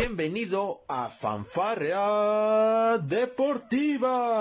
[0.00, 4.38] Bienvenido a Fanfarrea Deportiva.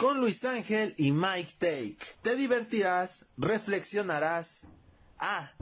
[0.00, 1.98] Con Luis Ángel y Mike Take.
[2.22, 4.66] Te divertirás, reflexionarás.
[5.20, 5.52] Ah.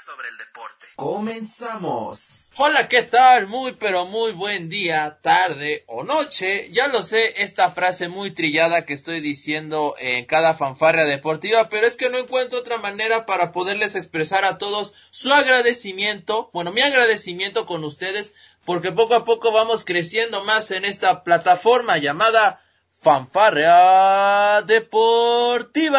[0.00, 0.86] Sobre el deporte.
[0.96, 2.50] Comenzamos.
[2.56, 3.46] Hola, ¿qué tal?
[3.48, 6.70] Muy pero muy buen día, tarde o noche.
[6.72, 11.86] Ya lo sé, esta frase muy trillada que estoy diciendo en cada fanfarria deportiva, pero
[11.86, 16.80] es que no encuentro otra manera para poderles expresar a todos su agradecimiento, bueno, mi
[16.80, 18.32] agradecimiento con ustedes,
[18.64, 25.96] porque poco a poco vamos creciendo más en esta plataforma llamada Fanfarria Deportiva,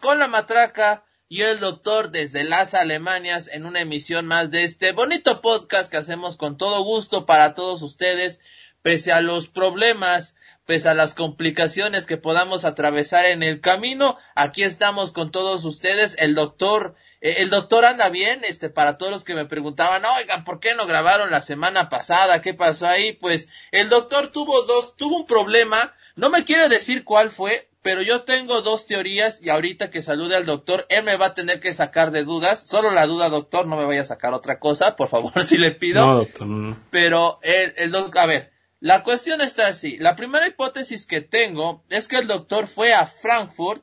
[0.00, 4.90] con la matraca y el doctor desde las Alemanias en una emisión más de este
[4.90, 8.40] bonito podcast que hacemos con todo gusto para todos ustedes,
[8.82, 10.34] pese a los problemas,
[10.66, 16.16] pese a las complicaciones que podamos atravesar en el camino, aquí estamos con todos ustedes,
[16.18, 20.42] el doctor eh, el doctor anda bien, este, para todos los que me preguntaban, oigan,
[20.42, 22.42] ¿por qué no grabaron la semana pasada?
[22.42, 23.12] ¿Qué pasó ahí?
[23.12, 28.02] Pues el doctor tuvo dos, tuvo un problema, no me quiere decir cuál fue, pero
[28.02, 31.60] yo tengo dos teorías y ahorita que salude al doctor, él me va a tener
[31.60, 32.66] que sacar de dudas.
[32.66, 35.70] Solo la duda, doctor, no me vaya a sacar otra cosa, por favor, si le
[35.70, 36.06] pido.
[36.06, 36.76] No, doctor, no.
[36.90, 39.96] Pero el, el doctor, a ver, la cuestión está así.
[39.98, 43.82] La primera hipótesis que tengo es que el doctor fue a Frankfurt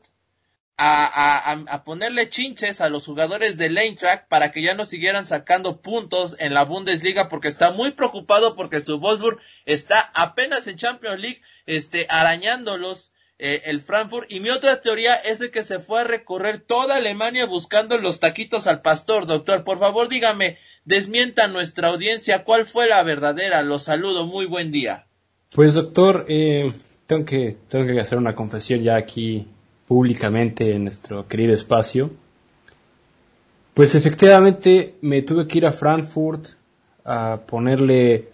[0.78, 5.26] a, a, a ponerle chinches a los jugadores del Eintracht para que ya no siguieran
[5.26, 10.78] sacando puntos en la Bundesliga porque está muy preocupado porque su Wolfsburg está apenas en
[10.78, 14.32] Champions League, este, arañándolos eh, el Frankfurt.
[14.32, 18.20] Y mi otra teoría es de que se fue a recorrer toda Alemania buscando los
[18.20, 19.28] taquitos al pastor.
[19.28, 23.62] Doctor, por favor dígame, desmienta nuestra audiencia cuál fue la verdadera.
[23.62, 25.06] Los saludo, muy buen día.
[25.52, 26.72] Pues doctor, eh,
[27.06, 29.48] tengo, que, tengo que hacer una confesión ya aquí
[29.86, 32.10] públicamente en nuestro querido espacio.
[33.74, 36.48] Pues efectivamente me tuve que ir a Frankfurt
[37.06, 38.30] a ponerle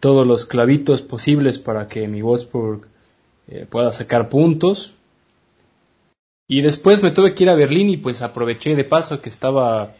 [0.00, 2.88] todos los clavitos posibles para que mi Wolfsburg
[3.48, 4.94] eh, pueda sacar puntos.
[6.48, 9.94] Y después me tuve que ir a Berlín y pues aproveché de paso que estaba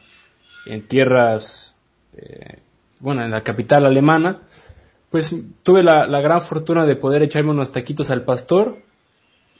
[0.67, 1.75] en tierras,
[2.17, 2.59] eh,
[2.99, 4.41] bueno, en la capital alemana.
[5.11, 8.79] Pues tuve la, la, gran fortuna de poder echarme unos taquitos al pastor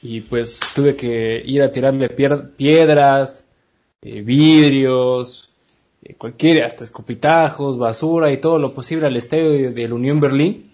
[0.03, 3.47] y pues tuve que ir a tirarle piedras,
[4.03, 5.50] eh, vidrios,
[6.03, 10.21] eh, cualquier, hasta escopitajos, basura y todo lo posible al estadio de, de la Unión
[10.21, 10.73] Berlín.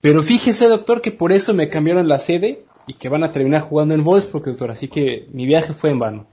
[0.00, 3.62] Pero fíjese, doctor, que por eso me cambiaron la sede y que van a terminar
[3.62, 4.70] jugando en Wolfsburg, doctor.
[4.70, 6.26] Así que mi viaje fue en vano.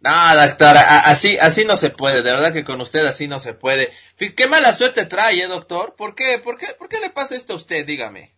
[0.00, 2.22] No, doctor, así, así no se puede.
[2.22, 3.90] De verdad que con usted así no se puede.
[4.16, 5.94] Qué mala suerte trae, ¿eh, doctor?
[5.96, 7.86] ¿Por qué, por qué, por qué le pasa esto a usted?
[7.86, 8.34] Dígame.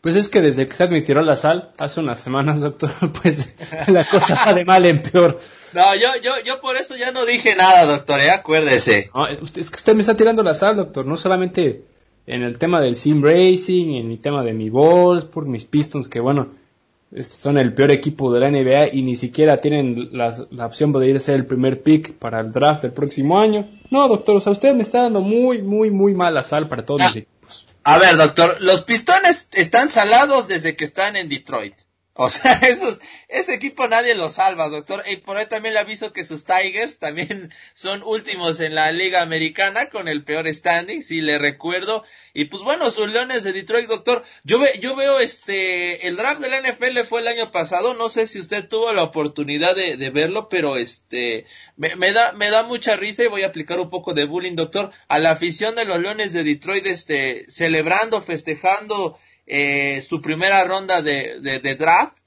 [0.00, 2.90] Pues es que desde que se admitió la sal, hace unas semanas, doctor,
[3.22, 3.54] pues
[3.88, 5.40] la cosa va de mal en peor.
[5.76, 8.30] No, yo, yo, yo por eso ya no dije nada, doctor, ¿eh?
[8.30, 9.10] acuérdese.
[9.14, 11.82] No, usted, es que usted me está tirando la sal, doctor, no solamente
[12.26, 16.18] en el tema del sim racing, en el tema de mi Wolfsburg, mis Pistons, que
[16.18, 16.48] bueno,
[17.22, 21.08] son el peor equipo de la NBA y ni siquiera tienen la, la opción de
[21.10, 23.68] ir a ser el primer pick para el draft del próximo año.
[23.90, 27.02] No, doctor, o sea, usted me está dando muy, muy, muy mala sal para todos
[27.02, 27.06] ah.
[27.08, 27.66] mis equipos.
[27.84, 31.74] A ver, doctor, los pistones están salados desde que están en Detroit.
[32.18, 35.02] O sea, esos, ese equipo nadie lo salva, doctor.
[35.10, 39.20] Y por ahí también le aviso que sus Tigers también son últimos en la Liga
[39.20, 42.04] Americana con el peor standing, si le recuerdo.
[42.32, 44.24] Y pues bueno, sus Leones de Detroit, doctor.
[44.44, 47.92] Yo, ve, yo veo este, el draft de la NFL fue el año pasado.
[47.92, 51.44] No sé si usted tuvo la oportunidad de, de verlo, pero este,
[51.76, 54.56] me, me, da, me da mucha risa y voy a aplicar un poco de bullying,
[54.56, 60.64] doctor, a la afición de los Leones de Detroit, este, celebrando, festejando, eh, su primera
[60.64, 62.18] ronda de, de, draft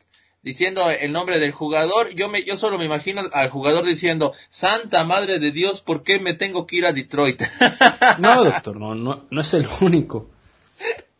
[0.41, 5.03] diciendo el nombre del jugador, yo me, yo solo me imagino al jugador diciendo, Santa
[5.03, 7.43] Madre de Dios, ¿por qué me tengo que ir a Detroit?
[8.19, 10.29] no, doctor, no, no, no es el único.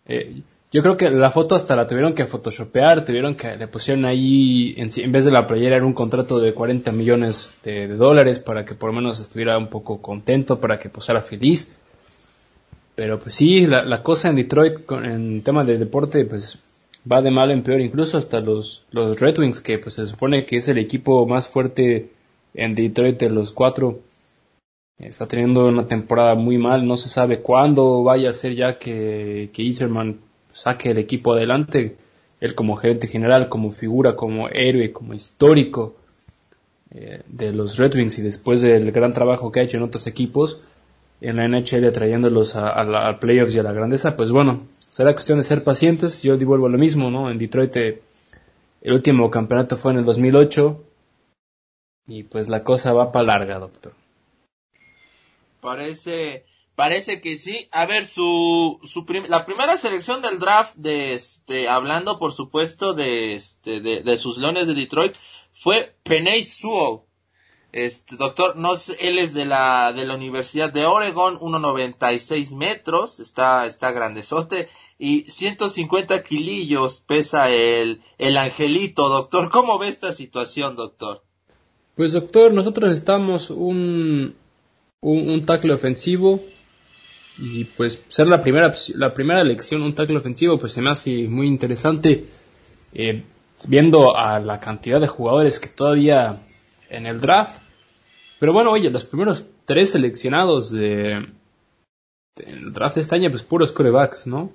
[0.05, 4.05] Eh, yo creo que la foto hasta la tuvieron que photoshopear, tuvieron que le pusieron
[4.05, 7.95] ahí, en, en vez de la playera era un contrato de 40 millones de, de,
[7.95, 11.79] dólares para que por lo menos estuviera un poco contento, para que posara feliz.
[12.99, 16.59] Pero pues sí, la, la cosa en Detroit con, en tema de deporte pues
[17.09, 20.45] va de mal en peor, incluso hasta los, los Red Wings, que pues se supone
[20.45, 22.09] que es el equipo más fuerte
[22.53, 24.01] en Detroit de los cuatro.
[24.97, 29.49] Está teniendo una temporada muy mal, no se sabe cuándo vaya a ser ya que,
[29.53, 30.19] que Iserman
[30.51, 31.95] saque el equipo adelante,
[32.41, 35.95] él como gerente general, como figura, como héroe, como histórico
[36.91, 40.05] eh, de los Red Wings y después del gran trabajo que ha hecho en otros
[40.05, 40.59] equipos,
[41.21, 45.13] en la NHL trayéndolos a, a, la, playoffs y a la grandeza, pues bueno, será
[45.13, 46.23] cuestión de ser pacientes.
[46.23, 47.29] Yo devuelvo lo mismo, ¿no?
[47.29, 48.01] En Detroit eh,
[48.81, 50.85] el último campeonato fue en el 2008.
[52.07, 53.93] Y pues la cosa va para larga, doctor.
[55.61, 56.45] Parece,
[56.75, 57.67] parece que sí.
[57.71, 63.35] A ver, su, su la primera selección del draft de este, hablando por supuesto de
[63.35, 65.15] este, de, de sus Leones de Detroit,
[65.51, 67.01] fue Penay Sewell.
[67.71, 68.55] Este, doctor,
[68.99, 74.67] él es de la, de la Universidad de Oregon, 1.96 metros, está, está grandezote,
[74.97, 79.51] y 150 kilillos pesa el, el angelito, doctor.
[79.51, 81.23] ¿Cómo ve esta situación, doctor?
[81.95, 84.35] Pues, doctor, nosotros necesitamos un,
[85.01, 86.41] un, un tackle ofensivo,
[87.37, 91.27] y pues ser la primera, la primera elección, un tackle ofensivo, pues se me hace
[91.27, 92.25] muy interesante,
[92.93, 93.23] eh,
[93.67, 96.41] viendo a la cantidad de jugadores que todavía
[96.89, 97.61] en el draft.
[98.39, 101.27] Pero bueno, oye, los primeros tres seleccionados de,
[102.45, 104.51] el draft de este año, pues puros corebacks, ¿no?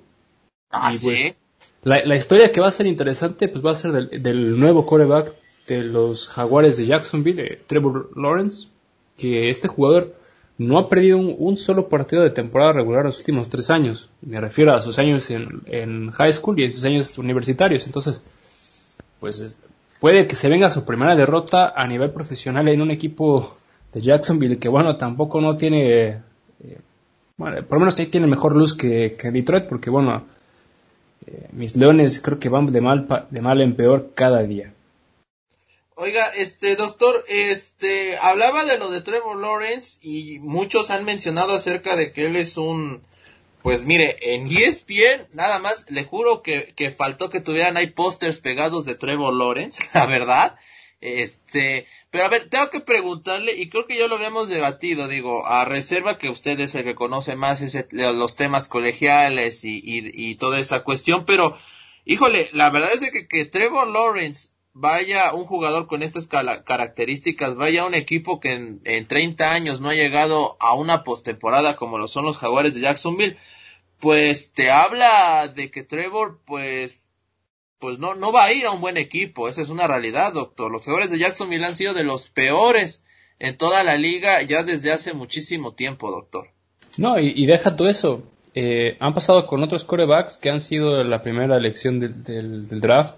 [0.71, 1.07] Ah, sí.
[1.07, 1.35] Pues,
[1.83, 4.85] la, la, historia que va a ser interesante, pues va a ser del, del nuevo
[4.85, 5.33] coreback
[5.67, 8.69] de los Jaguares de Jacksonville, eh, Trevor Lawrence,
[9.17, 10.15] que este jugador
[10.57, 14.09] no ha perdido un, un, solo partido de temporada regular los últimos tres años.
[14.21, 17.85] Me refiero a sus años en, en high school y en sus años universitarios.
[17.85, 18.23] Entonces,
[19.19, 19.57] pues
[19.99, 23.57] puede que se venga su primera derrota a nivel profesional en un equipo
[23.93, 26.21] de Jacksonville que bueno tampoco no tiene
[26.63, 26.79] eh,
[27.37, 30.25] bueno por lo menos ahí tiene mejor luz que, que Detroit porque bueno
[31.27, 34.73] eh, mis leones creo que van de mal de mal en peor cada día.
[35.97, 41.95] Oiga, este doctor, este hablaba de lo de Trevor Lawrence y muchos han mencionado acerca
[41.95, 43.01] de que él es un
[43.65, 48.37] pues mire, en ESPN, nada más, le juro que, que faltó que tuvieran ahí pósters
[48.37, 50.55] pegados de Trevor Lawrence, la verdad.
[51.01, 55.47] Este, pero a ver, tengo que preguntarle, y creo que ya lo habíamos debatido, digo,
[55.47, 60.11] a reserva que usted es el que conoce más ese, los temas colegiales y, y,
[60.13, 61.57] y, toda esa cuestión, pero,
[62.05, 67.85] híjole, la verdad es que, que Trevor Lawrence vaya un jugador con estas características, vaya
[67.85, 72.07] un equipo que en, en 30 años no ha llegado a una postemporada como lo
[72.07, 73.37] son los Jaguares de Jacksonville,
[74.05, 76.99] pues te habla de que Trevor, pues,
[77.79, 79.49] pues no, no va a ir a un buen equipo.
[79.49, 80.71] Esa es una realidad, doctor.
[80.71, 83.01] Los jugadores de Jacksonville han sido de los peores
[83.39, 86.49] en toda la liga ya desde hace muchísimo tiempo, doctor.
[86.97, 88.21] No, y, deja todo eso.
[88.53, 93.15] Eh, han pasado con otros corebacks que han sido la primera elección del, del, draft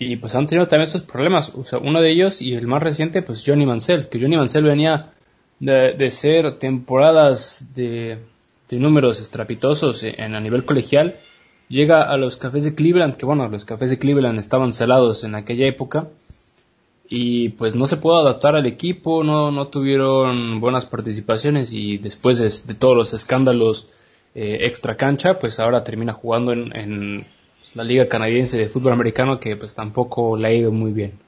[0.00, 1.52] y pues han tenido también estos problemas.
[1.54, 4.64] O sea, uno de ellos y el más reciente, pues Johnny Mansell, que Johnny Mansell
[4.64, 5.12] venía
[5.60, 8.18] de, de ser temporadas de
[8.68, 11.20] de números estrapitosos en, a nivel colegial,
[11.68, 15.34] llega a los cafés de Cleveland, que bueno, los cafés de Cleveland estaban celados en
[15.34, 16.08] aquella época,
[17.08, 22.38] y pues no se pudo adaptar al equipo, no, no tuvieron buenas participaciones y después
[22.38, 23.88] de, todos los escándalos
[24.34, 27.26] eh, extra cancha, pues ahora termina jugando en, en
[27.74, 31.18] la liga canadiense de fútbol americano que pues tampoco le ha ido muy bien.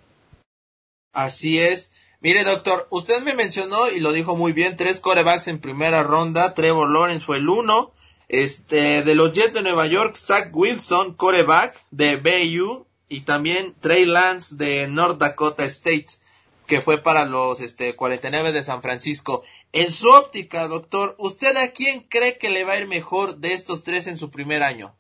[1.13, 1.91] Así es.
[2.23, 6.53] Mire, doctor, usted me mencionó y lo dijo muy bien, tres corebacks en primera ronda.
[6.55, 7.93] Trevor Lawrence fue el uno.
[8.29, 12.87] Este, de los Jets de Nueva York, Zach Wilson, coreback de BU.
[13.09, 16.07] Y también Trey Lance de North Dakota State,
[16.67, 19.43] que fue para los este, 49 de San Francisco.
[19.73, 23.55] En su óptica, doctor, ¿usted a quién cree que le va a ir mejor de
[23.55, 24.95] estos tres en su primer año?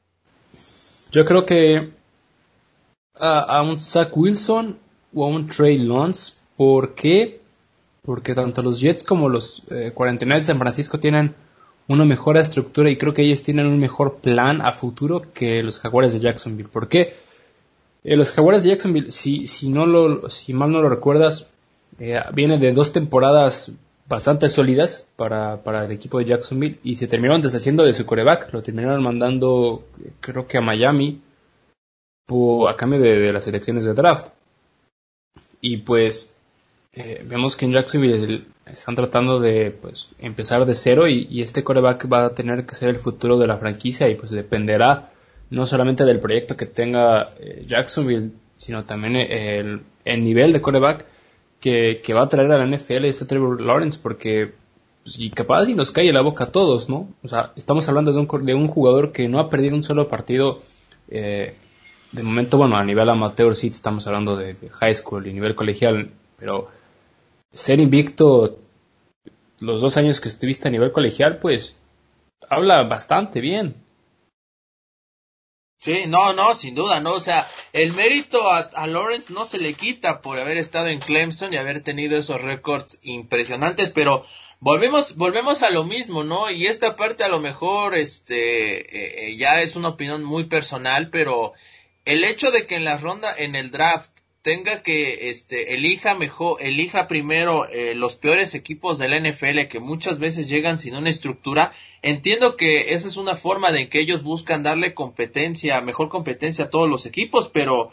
[1.13, 1.91] Yo creo que
[3.15, 4.79] a, un Zach Wilson
[5.15, 7.41] o a un Trey Lance ¿Por qué?
[8.03, 11.35] Porque tanto los Jets como los eh, 49 de San Francisco tienen
[11.89, 15.79] una mejor estructura y creo que ellos tienen un mejor plan a futuro que los
[15.79, 16.69] Jaguares de Jacksonville.
[16.69, 17.15] ¿Por qué?
[18.05, 21.49] Eh, los Jaguares de Jacksonville, si, si, no lo, si mal no lo recuerdas,
[21.99, 23.73] eh, viene de dos temporadas
[24.07, 28.53] bastante sólidas para, para, el equipo de Jacksonville y se terminaron deshaciendo de su coreback.
[28.53, 29.87] Lo terminaron mandando,
[30.21, 31.23] creo que a Miami,
[32.69, 34.27] a cambio de, de las elecciones de draft.
[35.63, 36.37] Y pues
[36.93, 42.13] eh, vemos que en Jacksonville están tratando de pues, empezar de cero y, este coreback
[42.13, 45.11] va a tener que ser el futuro de la franquicia y pues dependerá
[45.51, 51.05] no solamente del proyecto que tenga eh, Jacksonville, sino también el, el nivel de coreback
[51.61, 54.53] que, que, va a traer a la NFL este Trevor Lawrence porque
[55.05, 57.09] pues, y capaz y nos cae la boca a todos, ¿no?
[57.23, 60.09] O sea, estamos hablando de un, de un jugador que no ha perdido un solo
[60.09, 60.61] partido
[61.09, 61.55] eh,
[62.13, 65.55] de momento, bueno, a nivel amateur sí estamos hablando de, de high school y nivel
[65.55, 66.69] colegial, pero
[67.53, 68.59] ser invicto
[69.59, 71.77] los dos años que estuviste a nivel colegial, pues
[72.49, 73.75] habla bastante bien.
[75.79, 79.73] Sí, no, no, sin duda, no, o sea, el mérito a, Lawrence no se le
[79.73, 84.27] quita por haber estado en Clemson y haber tenido esos récords impresionantes, pero
[84.59, 86.51] volvemos, volvemos a lo mismo, ¿no?
[86.51, 91.55] Y esta parte a lo mejor, este, eh, ya es una opinión muy personal, pero
[92.05, 94.11] el hecho de que en la ronda, en el draft,
[94.43, 99.81] tenga que este elija mejor elija primero eh, los peores equipos de la NFL que
[99.81, 104.23] muchas veces llegan sin una estructura entiendo que esa es una forma de que ellos
[104.23, 107.93] buscan darle competencia mejor competencia a todos los equipos pero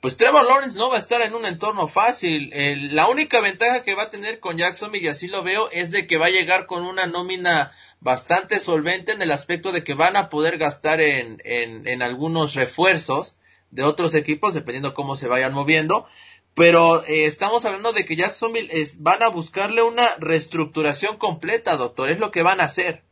[0.00, 2.52] pues Trevor Lawrence no va a estar en un entorno fácil.
[2.92, 6.06] La única ventaja que va a tener con Jacksonville y así lo veo es de
[6.06, 10.14] que va a llegar con una nómina bastante solvente en el aspecto de que van
[10.16, 13.36] a poder gastar en, en, en algunos refuerzos
[13.76, 16.06] de otros equipos, dependiendo cómo se vayan moviendo.
[16.54, 22.10] Pero eh, estamos hablando de que Jacksonville es, van a buscarle una reestructuración completa, doctor.
[22.10, 23.02] Es lo que van a hacer.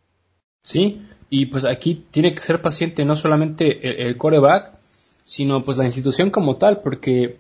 [0.63, 4.73] Sí, y pues aquí tiene que ser paciente no solamente el, coreback,
[5.23, 7.37] sino pues la institución como tal, porque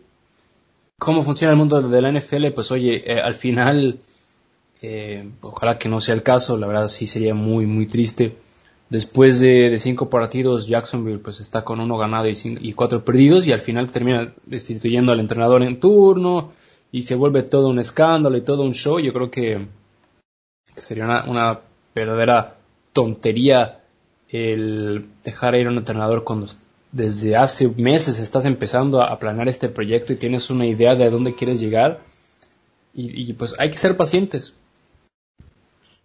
[0.98, 4.00] cómo funciona el mundo de la NFL, pues oye, eh, al final,
[4.82, 8.36] eh, ojalá que no sea el caso, la verdad sí sería muy, muy triste
[8.94, 13.58] Después de, cinco partidos, Jacksonville pues está con uno ganado y, cuatro perdidos y al
[13.58, 16.52] final termina destituyendo al entrenador en turno
[16.92, 19.00] y se vuelve todo un escándalo y todo un show.
[19.00, 19.66] Yo creo que,
[20.76, 21.58] sería una,
[21.92, 22.56] verdadera
[22.92, 23.80] tontería
[24.28, 26.46] el dejar ir a un entrenador cuando
[26.92, 31.34] desde hace meses estás empezando a, planear este proyecto y tienes una idea de dónde
[31.34, 32.00] quieres llegar
[32.94, 34.54] y, y pues hay que ser pacientes.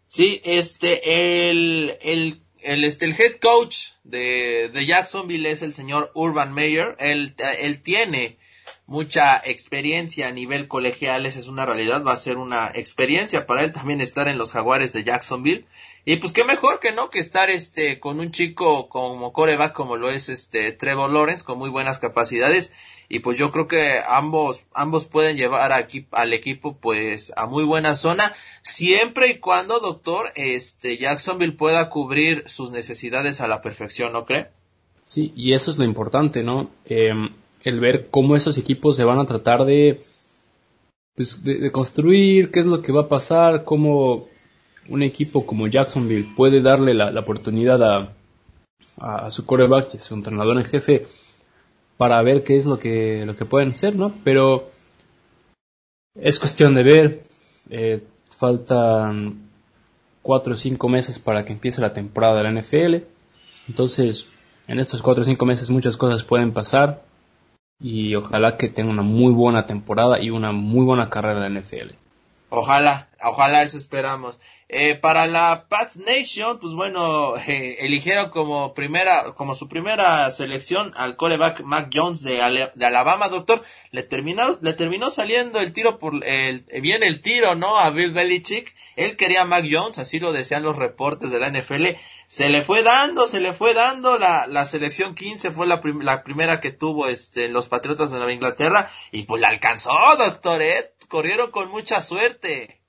[0.07, 6.11] Sí, este, el, el el, este, el head coach de, de Jacksonville es el señor
[6.13, 6.95] Urban Meyer.
[6.99, 8.37] Él, él tiene
[8.85, 13.63] mucha experiencia a nivel colegial, esa es una realidad, va a ser una experiencia para
[13.63, 15.65] él también estar en los jaguares de Jacksonville.
[16.05, 19.97] Y pues qué mejor que no que estar este con un chico como coreback como
[19.97, 22.71] lo es este Trevor Lawrence con muy buenas capacidades
[23.09, 27.63] y pues yo creo que ambos ambos pueden llevar aquí al equipo pues a muy
[27.63, 34.13] buena zona siempre y cuando doctor este Jacksonville pueda cubrir sus necesidades a la perfección
[34.13, 34.49] no cree
[35.05, 37.31] sí y eso es lo importante no em,
[37.63, 39.99] el ver cómo esos equipos se van a tratar de
[41.15, 44.29] pues de, construir qué es lo que va a pasar cómo
[44.87, 48.15] un equipo como Jacksonville puede darle la, oportunidad a,
[48.99, 51.05] a, su coreback a su entrenador en jefe
[51.99, 54.13] para ver qué es lo que, lo que pueden hacer, ¿no?
[54.23, 54.69] Pero
[56.15, 57.19] es cuestión de ver.
[57.69, 58.01] Eh,
[58.31, 59.49] faltan
[60.21, 63.05] cuatro o cinco meses para que empiece la temporada de la NFL.
[63.67, 64.29] Entonces,
[64.69, 67.03] en estos cuatro o cinco meses muchas cosas pueden pasar.
[67.81, 71.59] Y ojalá que tenga una muy buena temporada y una muy buena carrera en la
[71.59, 71.95] NFL.
[72.49, 74.37] Ojalá, ojalá eso esperamos.
[74.71, 80.93] Eh, para la Pats Nation, pues bueno, eh, eligieron como primera, como su primera selección
[80.95, 83.63] al coreback Mac Jones de, Alabama, doctor.
[83.89, 87.77] Le terminó, le terminó saliendo el tiro por el, bien el tiro, ¿no?
[87.77, 88.75] A Bill Belichick.
[88.95, 91.87] Él quería Mac Jones, así lo decían los reportes de la NFL.
[92.27, 94.19] Se le fue dando, se le fue dando.
[94.19, 98.33] La, la selección 15 fue la, la primera que tuvo este, los Patriotas de Nueva
[98.33, 98.87] Inglaterra.
[99.11, 100.91] Y pues la alcanzó, doctor, eh.
[101.09, 102.79] Corrieron con mucha suerte.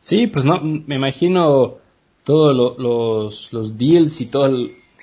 [0.00, 1.76] Sí, pues no, me imagino
[2.24, 4.50] todos los, los deals y todas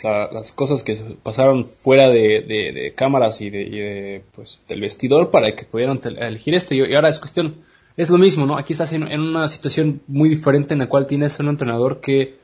[0.03, 6.01] las cosas que pasaron fuera de, cámaras y, de, pues, del vestidor para que pudieran
[6.03, 6.73] elegir esto.
[6.73, 7.63] Y, ahora es cuestión,
[7.95, 8.57] es lo mismo, ¿no?
[8.57, 12.37] Aquí estás en, una situación muy diferente en la cual tienes a un entrenador que,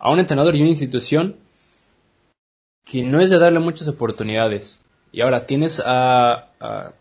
[0.00, 1.36] a un entrenador y una institución
[2.84, 4.80] que no es de darle muchas oportunidades.
[5.12, 6.92] Y ahora tienes a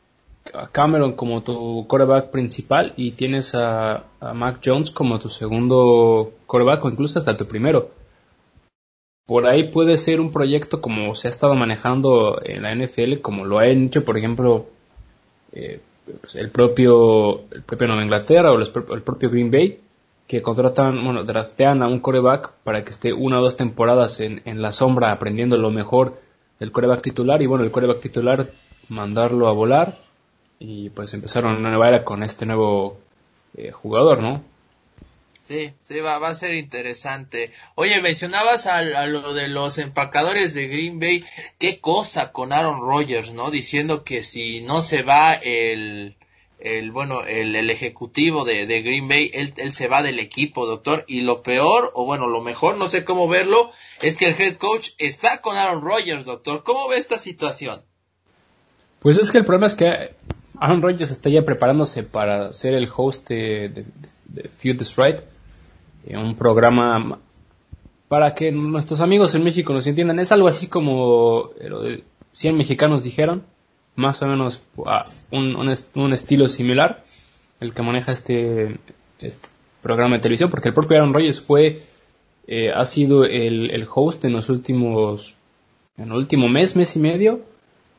[0.71, 6.89] Cameron como tu coreback principal y tienes a, Mac Jones como tu segundo coreback o
[6.89, 7.91] incluso hasta tu primero.
[9.25, 13.45] Por ahí puede ser un proyecto como se ha estado manejando en la NFL, como
[13.45, 14.65] lo ha hecho, por ejemplo,
[15.51, 15.81] eh,
[16.19, 19.79] pues el propio el propio Nueva Inglaterra o el propio Green Bay,
[20.25, 24.41] que contratan, bueno, draftean a un coreback para que esté una o dos temporadas en,
[24.45, 26.15] en la sombra aprendiendo lo mejor
[26.59, 28.47] el coreback titular y bueno, el coreback titular
[28.89, 30.08] mandarlo a volar
[30.59, 32.99] y pues empezaron una nueva era con este nuevo
[33.55, 34.43] eh, jugador, ¿no?
[35.43, 37.51] Sí, sí, va, va a ser interesante.
[37.73, 41.25] Oye, mencionabas a, lo de los empacadores de Green Bay.
[41.57, 43.49] Qué cosa con Aaron Rodgers, ¿no?
[43.49, 46.17] Diciendo que si no se va el,
[46.59, 50.67] el bueno, el, el ejecutivo de, de, Green Bay, él, él se va del equipo,
[50.67, 51.03] doctor.
[51.07, 53.71] Y lo peor, o bueno, lo mejor, no sé cómo verlo,
[54.03, 56.63] es que el head coach está con Aaron Rodgers, doctor.
[56.63, 57.81] ¿Cómo ve esta situación?
[58.99, 60.13] Pues es que el problema es que
[60.59, 63.85] Aaron Rodgers está ya preparándose para ser el host de,
[64.25, 64.49] de,
[64.97, 65.19] Right,
[66.05, 67.19] eh, un programa
[68.09, 70.19] para que nuestros amigos en México nos entiendan.
[70.19, 73.43] Es algo así como lo de 100 mexicanos dijeron,
[73.95, 74.61] más o menos
[75.31, 75.55] un,
[75.95, 77.03] un, estilo similar,
[77.59, 78.79] el que maneja este,
[79.19, 79.49] este,
[79.81, 81.81] programa de televisión, porque el propio Aaron Rodgers fue,
[82.47, 85.35] eh, ha sido el, el host en los últimos,
[85.97, 87.41] en el último mes, mes y medio,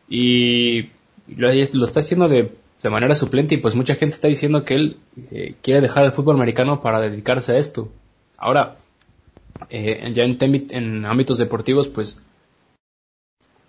[0.09, 0.91] y
[1.37, 1.51] lo,
[1.85, 4.97] está haciendo de de manera suplente y pues mucha gente está diciendo que él
[5.31, 7.91] eh, quiere dejar el fútbol americano para dedicarse a esto.
[8.39, 8.77] Ahora,
[9.69, 12.17] eh, ya en, ámbitos deportivos, pues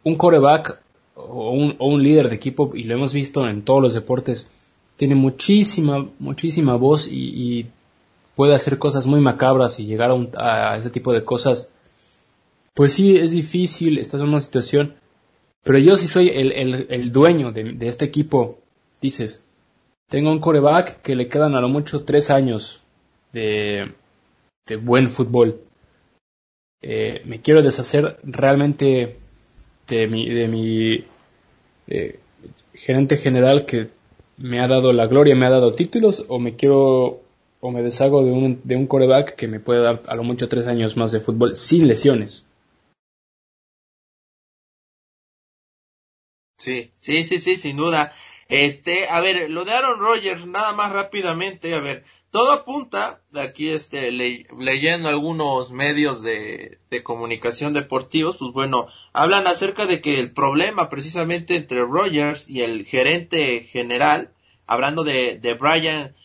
[0.04, 0.80] un coreback
[1.16, 4.50] o un, un líder de equipo, y lo hemos visto en todos los deportes,
[4.96, 7.68] tiene muchísima, muchísima voz y,
[8.34, 11.68] puede hacer cosas muy macabras y llegar a, ese tipo de cosas.
[12.74, 14.96] Pues sí, es difícil, estás en una situación,
[15.64, 16.52] pero yo si soy el,
[16.90, 18.60] el, dueño de, este equipo,
[19.00, 19.46] dices,
[20.10, 22.82] tengo un coreback que le quedan a lo mucho tres años
[23.32, 23.92] de,
[24.66, 25.62] de buen fútbol.
[26.82, 29.18] Eh, me quiero deshacer realmente
[29.88, 31.06] de mi, de mi
[31.88, 32.20] eh,
[32.74, 33.90] gerente general que
[34.38, 37.22] me ha dado la gloria, me ha dado títulos, o me quiero,
[37.60, 40.50] o me deshago de un, de un coreback que me puede dar a lo mucho
[40.50, 42.48] tres años más de fútbol sin lesiones.
[46.62, 48.14] Sí, sí, sí, sí, sin duda.
[48.48, 53.70] Este, a ver, lo de Aaron Rodgers, nada más rápidamente, a ver, todo apunta, aquí
[53.70, 60.88] este, leyendo algunos medios de, comunicación deportivos, pues bueno, hablan acerca de que el problema
[60.88, 64.32] precisamente entre Rogers y el gerente general,
[64.68, 66.16] hablando de, de Brian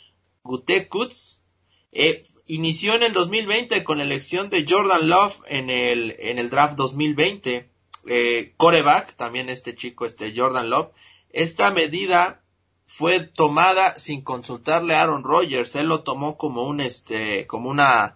[0.42, 1.44] Gutekunst,
[1.92, 6.50] eh, inició en el 2020 con la elección de Jordan Love en el, en el
[6.50, 7.70] draft 2020,
[8.08, 10.90] eh, coreback, también este chico, este Jordan Love,
[11.30, 12.42] esta medida
[12.86, 15.74] fue tomada sin consultarle a Aaron Rodgers.
[15.76, 18.14] Él lo tomó como un, este, como una,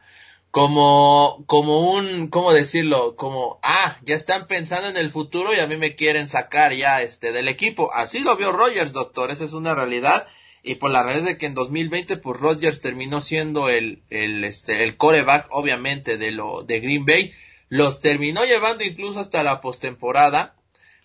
[0.51, 3.17] como, como un, ¿cómo decirlo?
[3.17, 7.03] Como, ah, ya están pensando en el futuro y a mí me quieren sacar ya,
[7.03, 7.93] este, del equipo.
[7.93, 9.31] Así lo vio Rodgers, doctor.
[9.31, 10.27] Esa es una realidad.
[10.63, 14.85] Y por la realidad de que en 2020, pues Rodgers terminó siendo el, el, este,
[14.85, 17.33] el coreback, obviamente, de lo, de Green Bay.
[17.71, 20.55] Los terminó llevando incluso hasta la postemporada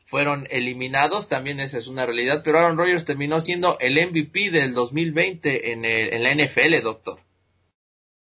[0.05, 4.73] fueron eliminados, también esa es una realidad, pero Aaron Rodgers terminó siendo el MVP del
[4.73, 7.19] 2020 en, el, en la NFL, doctor.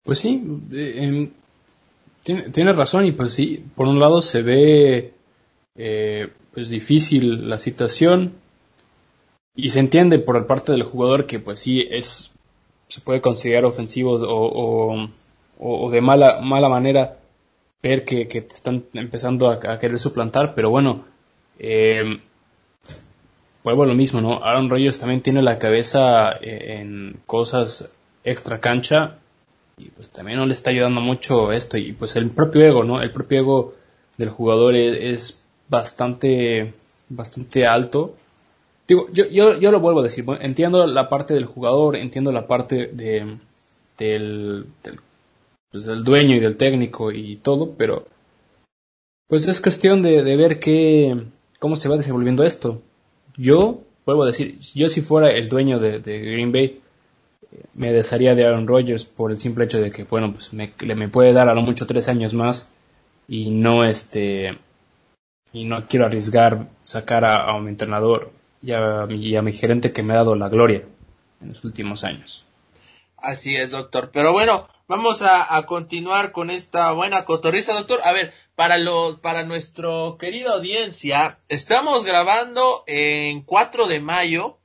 [0.03, 1.31] Pues sí, eh,
[2.53, 5.13] tienes razón y pues sí, por un lado se ve
[5.77, 8.35] eh, pues difícil la situación
[9.55, 12.33] y se entiende por parte del jugador que pues sí es
[12.87, 15.09] se puede considerar ofensivo o,
[15.59, 17.18] o, de mala mala manera
[17.83, 21.05] ver que, que te están empezando a querer suplantar, pero bueno,
[21.59, 22.21] eh,
[23.65, 24.43] vuelvo a lo mismo, ¿no?
[24.43, 27.91] Aaron Rodgers también tiene la cabeza eh, en cosas
[28.25, 29.19] extra cancha
[29.77, 33.01] y pues también no le está ayudando mucho esto y pues el propio ego, ¿no?
[33.01, 33.75] El propio ego
[34.17, 36.73] del jugador es, bastante
[37.11, 38.15] bastante alto.
[38.87, 42.47] Digo, yo, yo, yo lo vuelvo a decir, entiendo la parte del jugador, entiendo la
[42.47, 43.37] parte de,
[43.99, 44.67] del,
[45.71, 48.07] pues, del dueño y del técnico y todo, pero
[49.29, 51.25] pues es cuestión de, de ver qué,
[51.59, 52.83] cómo se va desenvolviendo esto.
[53.37, 56.81] Yo, vuelvo a decir, yo si fuera el dueño de, Green Bay,
[57.75, 61.09] me desharía de Aaron Rodgers por el simple hecho de que, bueno, pues me, me
[61.09, 62.71] puede dar a lo mucho tres años más
[63.27, 64.59] y no este
[65.53, 70.03] y no quiero arriesgar sacar a, mi entrenador y a, y a mi gerente que
[70.03, 70.83] me ha dado la gloria
[71.41, 72.45] en los últimos años.
[73.21, 74.11] Así es, doctor.
[74.13, 78.01] Pero bueno, vamos a, continuar con esta buena cotorriza, doctor.
[78.05, 84.59] A ver, para los, para nuestro querido audiencia, estamos grabando en 4 de mayo.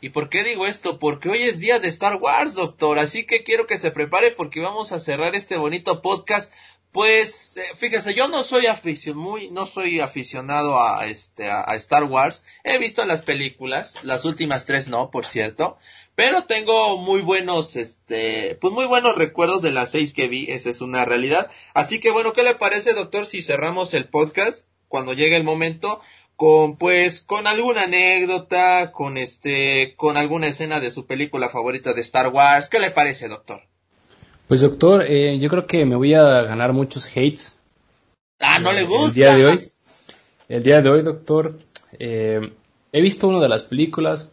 [0.00, 0.98] ¿Y por qué digo esto?
[0.98, 2.98] Porque hoy es día de Star Wars, doctor.
[2.98, 6.52] Así que quiero que se prepare porque vamos a cerrar este bonito podcast.
[6.90, 12.04] Pues, eh, fíjese, yo no soy afición, muy, no soy aficionado a este, a Star
[12.04, 12.42] Wars.
[12.64, 15.78] He visto las películas, las últimas tres no, por cierto.
[16.14, 20.68] Pero tengo muy buenos, este, pues muy buenos recuerdos de las seis que vi, esa
[20.68, 21.50] es una realidad.
[21.72, 26.00] Así que bueno, ¿qué le parece, doctor, si cerramos el podcast cuando llegue el momento?
[26.42, 32.00] con pues con alguna anécdota, con este, con alguna escena de su película favorita de
[32.00, 32.68] Star Wars.
[32.68, 33.60] ¿Qué le parece, doctor?
[34.48, 37.60] Pues doctor, eh, yo creo que me voy a ganar muchos hates.
[38.40, 39.06] Ah, no le gusta.
[39.06, 39.58] El día de hoy,
[40.48, 41.58] el día de hoy, doctor,
[41.98, 42.52] eh,
[42.92, 44.32] he visto una de las películas,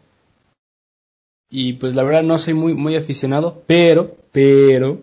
[1.49, 5.01] y pues la verdad no soy muy, muy aficionado, pero, pero,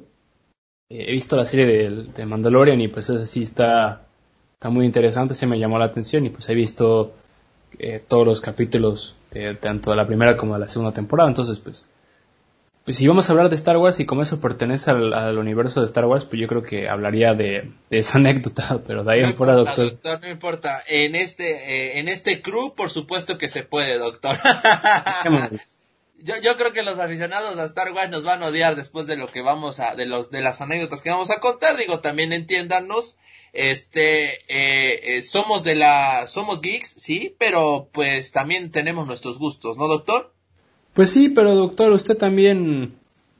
[0.88, 4.06] eh, he visto la serie de, de Mandalorian y pues eso sí está,
[4.54, 7.14] está muy interesante, se me llamó la atención y pues he visto
[7.78, 11.58] eh, todos los capítulos de, tanto de la primera como de la segunda temporada, entonces
[11.58, 11.84] pues,
[12.84, 15.86] pues si vamos a hablar de Star Wars y como eso pertenece al, universo de
[15.86, 19.54] Star Wars, pues yo creo que hablaría de, esa anécdota, pero de ahí en fuera,
[19.54, 19.92] doctor.
[20.22, 24.36] No importa, en este, eh, en este crew por supuesto que se puede, doctor.
[26.18, 29.16] Yo, yo creo que los aficionados a Star Wars nos van a odiar después de
[29.16, 31.76] lo que vamos a, de los, de las anécdotas que vamos a contar.
[31.76, 33.16] Digo, también entiéndanos,
[33.52, 39.76] este, eh, eh, somos de la, somos geeks, sí, pero pues también tenemos nuestros gustos,
[39.76, 40.32] ¿no, doctor?
[40.94, 42.94] Pues sí, pero doctor, usted también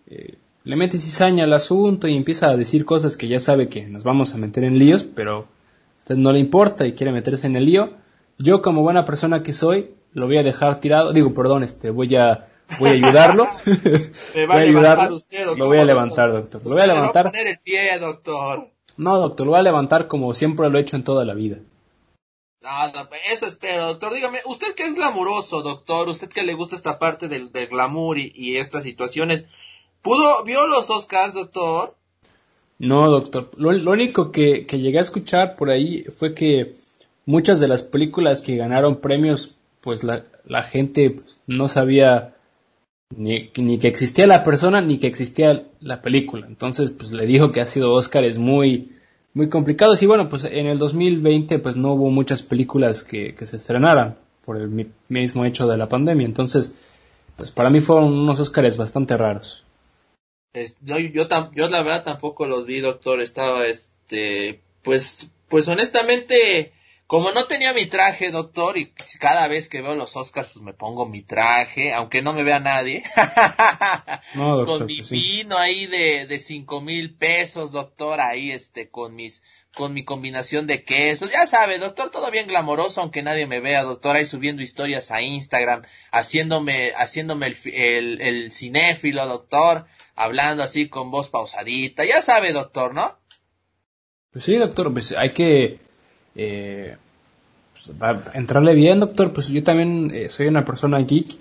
[0.09, 0.35] eh,
[0.65, 4.05] le mete cizaña al asunto y empieza a decir cosas que ya sabe que nos
[4.05, 7.57] vamos a meter en líos, pero a usted no le importa y quiere meterse en
[7.57, 7.95] el lío.
[8.39, 11.13] Yo, como buena persona que soy, lo voy a dejar tirado.
[11.13, 12.47] Digo, perdón, este, voy a,
[12.79, 13.47] voy a ayudarlo.
[14.35, 15.59] Me va a levantar usted, doctor.
[15.59, 16.63] Lo voy a levantar, doctor.
[16.65, 17.25] Lo voy a levantar.
[17.25, 18.71] Le va a poner el pie, doctor.
[18.97, 21.59] No, doctor, lo voy a levantar como siempre lo he hecho en toda la vida.
[22.63, 24.15] No, no, eso espero, doctor.
[24.15, 28.19] Dígame, usted que es glamuroso, doctor, usted que le gusta esta parte del, del glamour
[28.19, 29.45] y, y estas situaciones,
[30.03, 31.95] ¿pudo, vio los Oscars, doctor?
[32.79, 33.51] No, doctor.
[33.57, 36.75] Lo, lo único que, que, llegué a escuchar por ahí fue que
[37.25, 42.36] muchas de las películas que ganaron premios, pues la, la gente pues, no sabía
[43.15, 46.47] ni, ni, que existía la persona ni que existía la película.
[46.47, 48.93] Entonces, pues le dijo que ha sido Oscars muy,
[49.35, 53.47] muy complicados y bueno, pues en el 2020 pues no hubo muchas películas que, que
[53.47, 56.27] se estrenaran por el mismo hecho de la pandemia.
[56.27, 56.75] Entonces,
[57.37, 59.65] pues para mí fueron unos Oscars bastante raros.
[60.53, 63.21] Es, yo, yo, yo la verdad tampoco los vi, doctor.
[63.21, 66.73] Estaba, este, pues, pues honestamente,
[67.07, 70.75] como no tenía mi traje, doctor, y cada vez que veo los Oscars, pues me
[70.75, 73.05] pongo mi traje, aunque no me vea nadie.
[74.35, 75.15] No, doctor, con mi pues sí.
[75.15, 80.67] vino ahí de, de cinco mil pesos, doctor, ahí este, con mis, con mi combinación
[80.67, 81.31] de quesos.
[81.31, 85.23] Ya sabe, doctor, todo bien glamoroso, aunque nadie me vea, doctor, ahí subiendo historias a
[85.23, 92.05] Instagram, haciéndome, haciéndome el, el, el cinéfilo, doctor, hablando así con voz pausadita.
[92.05, 93.17] Ya sabe, doctor, ¿no?
[94.33, 95.79] Pues sí, doctor, pues hay que
[96.37, 96.97] eh,
[97.73, 97.91] pues,
[98.35, 99.33] entrarle bien, doctor.
[99.33, 101.37] Pues yo también eh, soy una persona geek,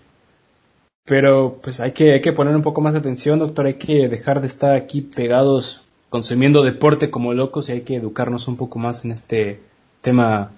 [1.04, 3.66] pero pues hay que, hay que poner un poco más de atención, doctor.
[3.68, 8.48] Hay que dejar de estar aquí pegados consumiendo deporte como locos y hay que educarnos
[8.48, 9.60] un poco más en este
[10.02, 10.52] tema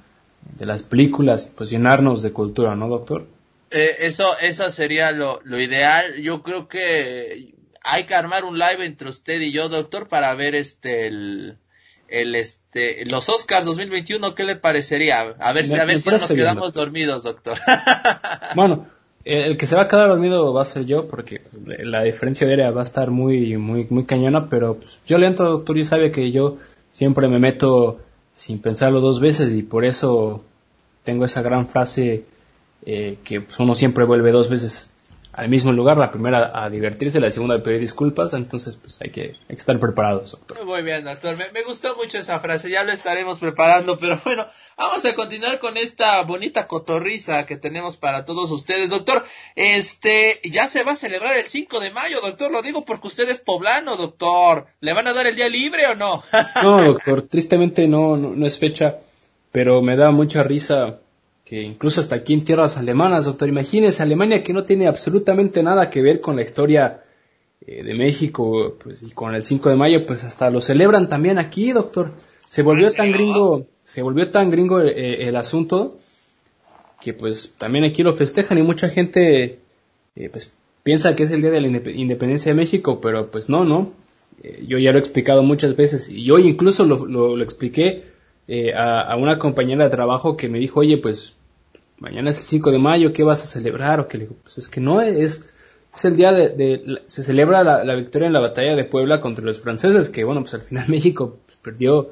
[0.56, 3.26] de las películas y pues llenarnos de cultura, ¿no, doctor?
[3.72, 6.16] Eh, eso, eso sería lo, lo ideal.
[6.22, 10.56] Yo creo que hay que armar un live entre usted y yo, doctor, para ver
[10.56, 11.58] este el,
[12.08, 16.18] el este los Oscars 2021 qué le parecería a ver si a ver si no
[16.18, 17.58] nos bien, quedamos dormidos doctor.
[18.56, 18.88] Bueno,
[19.26, 22.54] el que se va a quedar dormido va a ser yo porque la diferencia de
[22.54, 25.84] área va a estar muy, muy, muy cañona, pero pues, yo le entro, doctor, y
[25.84, 26.56] sabe que yo
[26.92, 28.00] siempre me meto
[28.38, 30.44] sin pensarlo dos veces y por eso
[31.04, 32.24] tengo esa gran frase
[32.86, 34.92] eh, que pues, uno siempre vuelve dos veces
[35.38, 39.12] al mismo lugar, la primera a divertirse, la segunda a pedir disculpas, entonces pues hay
[39.12, 40.66] que, hay que estar preparados, doctor.
[40.66, 41.38] muy bien doctor.
[41.38, 44.48] Me, me gustó mucho esa frase ya lo estaremos preparando pero bueno
[44.78, 48.90] vamos a continuar con esta bonita cotorriza que tenemos para todos ustedes.
[48.90, 49.24] Doctor
[49.56, 53.30] este ya se va a celebrar el 5 de mayo doctor lo digo porque usted
[53.30, 54.66] es poblano doctor.
[54.80, 56.24] Le van a dar el día libre o no
[56.64, 58.98] No, doctor, tristemente no, no, no es fecha,
[59.52, 60.98] pero me da mucha risa
[61.48, 65.90] que incluso hasta aquí en tierras alemanas, doctor, imagínese Alemania que no tiene absolutamente nada
[65.90, 67.04] que ver con la historia
[67.66, 71.40] eh, de México, pues y con el 5 de mayo, pues hasta lo celebran también
[71.40, 72.12] aquí, doctor.
[72.50, 75.98] Se volvió ¿En tan gringo, se volvió tan gringo eh, el asunto
[77.00, 79.60] que pues también aquí lo festejan y mucha gente
[80.18, 80.52] eh, pues
[80.84, 83.94] piensa que es el día de la indep- independencia de México, pero pues no, no.
[84.44, 88.04] Eh, yo ya lo he explicado muchas veces y hoy incluso lo, lo, lo expliqué
[88.50, 91.37] eh, a, a una compañera de trabajo que me dijo, oye, pues
[92.00, 94.00] mañana es el 5 de mayo, ¿qué vas a celebrar?
[94.00, 95.50] O que le digo, pues es que no, es,
[95.94, 99.44] es el día de, se celebra la, la victoria en la batalla de Puebla contra
[99.46, 102.12] los franceses, que bueno, pues al final México pues, perdió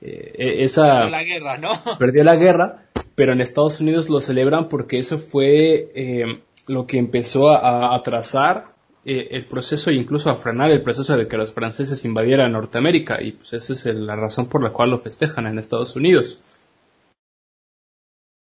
[0.00, 4.68] eh, e- esa la guerra no perdió la guerra, pero en Estados Unidos lo celebran
[4.68, 7.58] porque eso fue eh, lo que empezó a,
[7.90, 8.72] a atrasar
[9.06, 13.20] eh, el proceso e incluso a frenar el proceso de que los franceses invadieran Norteamérica
[13.22, 16.38] y pues esa es el- la razón por la cual lo festejan en Estados Unidos.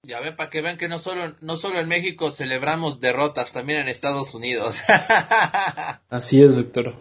[0.06, 3.80] Ya ven, para que vean que no solo, no solo en México celebramos derrotas, también
[3.80, 4.82] en Estados Unidos.
[6.10, 6.94] Así es, doctor.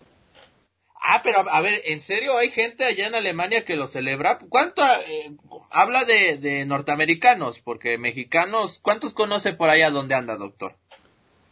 [1.02, 4.38] ah, pero a ver, ¿en serio hay gente allá en Alemania que lo celebra?
[4.48, 5.32] ¿Cuánto eh,
[5.70, 7.58] habla de, de norteamericanos?
[7.60, 10.76] Porque mexicanos, ¿cuántos conoce por allá donde anda, doctor?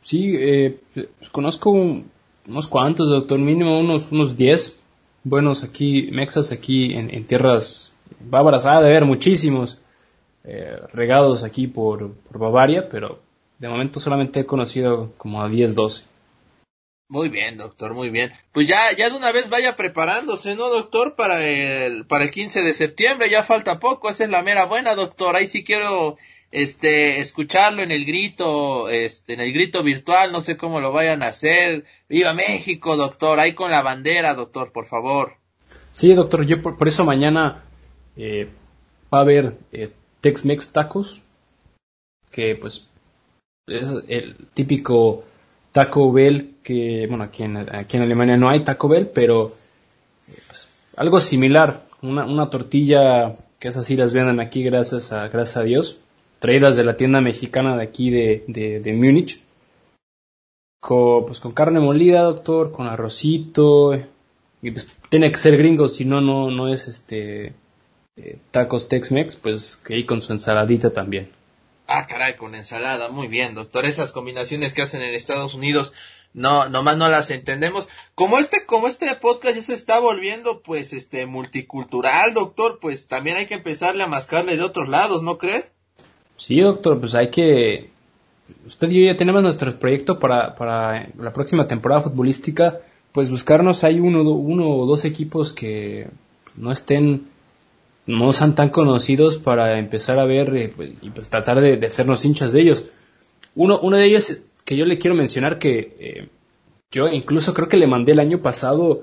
[0.00, 2.10] Sí, eh, pues, conozco un-
[2.48, 4.78] unos cuantos, doctor, mínimo unos unos 10
[5.22, 9.78] buenos aquí, mexas aquí en, en tierras bávaras, ha de haber muchísimos
[10.44, 13.20] eh, regados aquí por, por Bavaria, pero
[13.58, 16.04] de momento solamente he conocido como a 10, 12.
[17.08, 18.32] Muy bien, doctor, muy bien.
[18.52, 21.14] Pues ya, ya de una vez vaya preparándose, ¿no, doctor?
[21.14, 24.94] Para el, para el 15 de septiembre, ya falta poco, esa es la mera buena,
[24.94, 25.36] doctor.
[25.36, 26.16] Ahí sí quiero,
[26.52, 31.22] este, escucharlo en el grito, este, en el grito virtual, no sé cómo lo vayan
[31.22, 31.84] a hacer.
[32.08, 33.40] ¡Viva México, doctor!
[33.40, 35.34] Ahí con la bandera, doctor, por favor.
[35.92, 37.64] Sí, doctor, yo por, por eso mañana
[38.16, 38.48] eh,
[39.12, 41.22] va a haber eh, Tex-Mex tacos,
[42.30, 42.86] que pues
[43.66, 45.24] es el típico
[45.72, 49.54] Taco Bell, que, bueno, aquí en, aquí en Alemania no hay Taco Bell, pero
[50.28, 55.28] eh, pues, algo similar, una, una tortilla que esas sí las venden aquí gracias a,
[55.28, 56.00] gracias a Dios,
[56.38, 59.42] traídas de la tienda mexicana de aquí de, de, Múnich,
[60.80, 63.94] con, pues con carne molida, doctor, con arrocito,
[64.60, 67.54] y pues tiene que ser gringo, si no, no, no es este
[68.16, 71.30] eh, tacos Tex-Mex, pues que ahí con su ensaladita también.
[71.86, 73.86] Ah, caray, con ensalada, muy bien, doctor.
[73.86, 75.92] Esas combinaciones que hacen en Estados Unidos,
[76.34, 77.88] no, nomás no las entendemos.
[78.14, 83.36] Como este, como este podcast ya se está volviendo, pues, este, multicultural, doctor, pues también
[83.36, 85.72] hay que empezarle a mascarle de otros lados, ¿no crees?
[86.36, 87.90] Sí, doctor, pues hay que,
[88.66, 92.80] usted y yo ya tenemos nuestro proyecto para, para la próxima temporada futbolística,
[93.12, 96.08] pues buscarnos hay uno, uno o dos equipos que
[96.56, 97.31] no estén
[98.06, 101.86] no sean tan conocidos para empezar a ver eh, pues, y pues tratar de, de,
[101.86, 102.86] hacernos hinchas de ellos.
[103.54, 106.28] Uno, uno de ellos que yo le quiero mencionar que eh,
[106.90, 109.02] yo incluso creo que le mandé el año pasado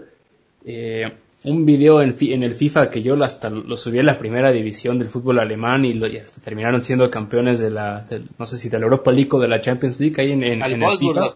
[0.66, 1.12] eh,
[1.44, 5.00] un video en, en, el FIFA que yo hasta lo subí en la primera división
[5.00, 8.58] del fútbol alemán y, lo, y hasta terminaron siendo campeones de la, de, no sé
[8.58, 10.98] si de la Europa League o de la Champions League ahí en, en, en el
[10.98, 11.36] FIFA.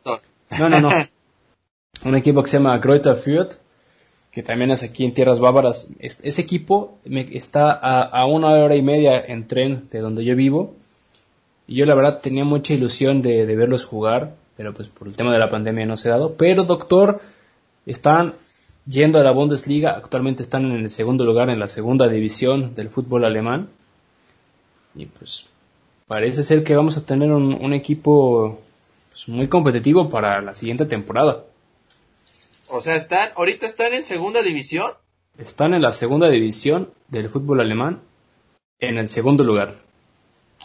[0.59, 0.89] No, no, no.
[2.05, 3.55] un equipo que se llama Greuther Fürth
[4.33, 5.89] que también es aquí en tierras bávaras.
[5.99, 10.73] Ese equipo está a, una hora y media en tren de donde yo vivo.
[11.67, 15.15] Y yo la verdad tenía mucha ilusión de, de, verlos jugar, pero pues por el
[15.15, 16.33] tema de la pandemia no se ha dado.
[16.33, 17.21] Pero doctor,
[17.85, 18.33] están
[18.87, 22.89] yendo a la Bundesliga, actualmente están en el segundo lugar en la segunda división del
[22.89, 23.69] fútbol alemán.
[24.95, 25.45] Y pues
[26.07, 28.59] parece ser que vamos a tener un, un equipo
[29.11, 31.43] pues, muy competitivo para la siguiente temporada.
[32.69, 34.91] O sea, están, ahorita están en segunda división.
[35.37, 38.01] Están en la segunda división del fútbol alemán,
[38.79, 39.75] en el segundo lugar.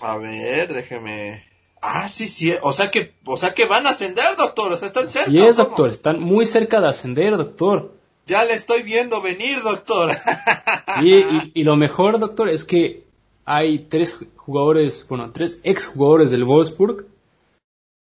[0.00, 1.44] A ver, déjeme.
[1.80, 2.54] Ah, sí, sí.
[2.62, 4.72] O sea que, o sea que van a ascender, doctor.
[4.72, 5.30] O sea, están cerca.
[5.30, 5.90] Sí es, doctor.
[5.90, 7.94] Están muy cerca de ascender, doctor.
[8.26, 10.10] Ya le estoy viendo venir, doctor.
[11.02, 13.04] y, y, y, lo mejor, doctor, es que
[13.44, 17.06] hay tres jugadores, bueno, tres ex jugadores del Wolfsburg.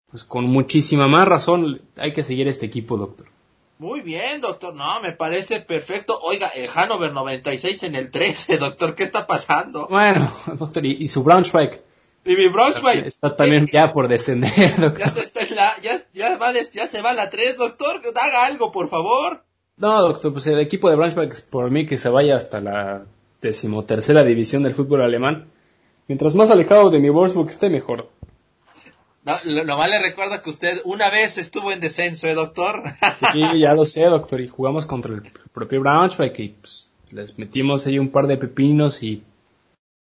[0.10, 3.33] Pues con muchísima más razón hay que seguir este equipo, doctor.
[3.79, 4.75] Muy bien, doctor.
[4.75, 6.19] No, me parece perfecto.
[6.21, 8.95] Oiga, el Hannover 96 en el 13, doctor.
[8.95, 9.88] ¿Qué está pasando?
[9.89, 11.81] Bueno, doctor, y, y su Braunschweig.
[12.25, 13.05] Y mi Braunschweig.
[13.05, 15.05] Está también ya por descender, doctor.
[15.05, 17.57] Ya se, está en la, ya, ya, va des, ya se va a la 3,
[17.57, 18.01] doctor.
[18.15, 19.43] Haga algo, por favor.
[19.77, 23.05] No, doctor, pues el equipo de Braunschweig, por mí, que se vaya hasta la
[23.41, 25.51] decimotercera división del fútbol alemán.
[26.07, 28.09] Mientras más alejado de mi Wolfsburg esté, mejor.
[29.25, 32.83] No, lo, nomás le recuerdo que usted una vez estuvo en descenso, ¿eh, doctor?
[33.57, 35.21] Ya lo sé, doctor, y jugamos contra el
[35.53, 39.23] propio Braunschweig y pues, les metimos ahí un par de pepinos y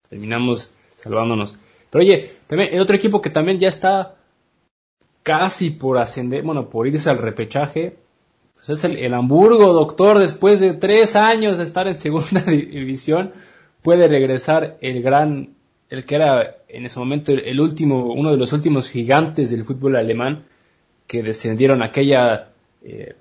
[0.08, 1.54] terminamos salvándonos.
[1.90, 4.16] Pero oye, también el otro equipo que también ya está
[5.22, 7.96] casi por ascender, bueno, por irse al repechaje,
[8.54, 13.32] pues es el, el Hamburgo, doctor, después de tres años de estar en segunda división,
[13.82, 15.54] puede regresar el gran
[15.92, 19.96] el que era en ese momento el, último, uno de los últimos gigantes del fútbol
[19.96, 20.46] alemán
[21.06, 22.48] que descendieron aquella
[22.82, 23.14] eh,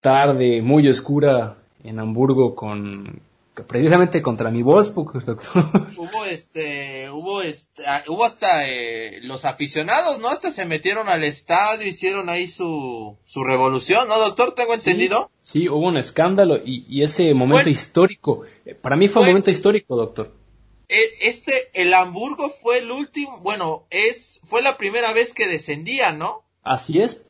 [0.00, 3.20] tarde muy oscura en Hamburgo con
[3.66, 5.64] precisamente contra mi Wolfsburg, doctor.
[5.98, 10.28] Hubo este, hubo este, hubo hasta eh, los aficionados, ¿no?
[10.28, 14.54] Hasta se metieron al estadio, hicieron ahí su, su revolución, ¿no, doctor?
[14.54, 15.30] ¿Tengo sí, entendido?
[15.42, 18.42] Sí, hubo un escándalo y, y ese momento bueno, histórico,
[18.80, 20.37] para mí fue bueno, un momento histórico, doctor
[20.88, 26.42] este, el Hamburgo fue el último, bueno, es, fue la primera vez que descendía, ¿no?
[26.62, 27.26] Así es.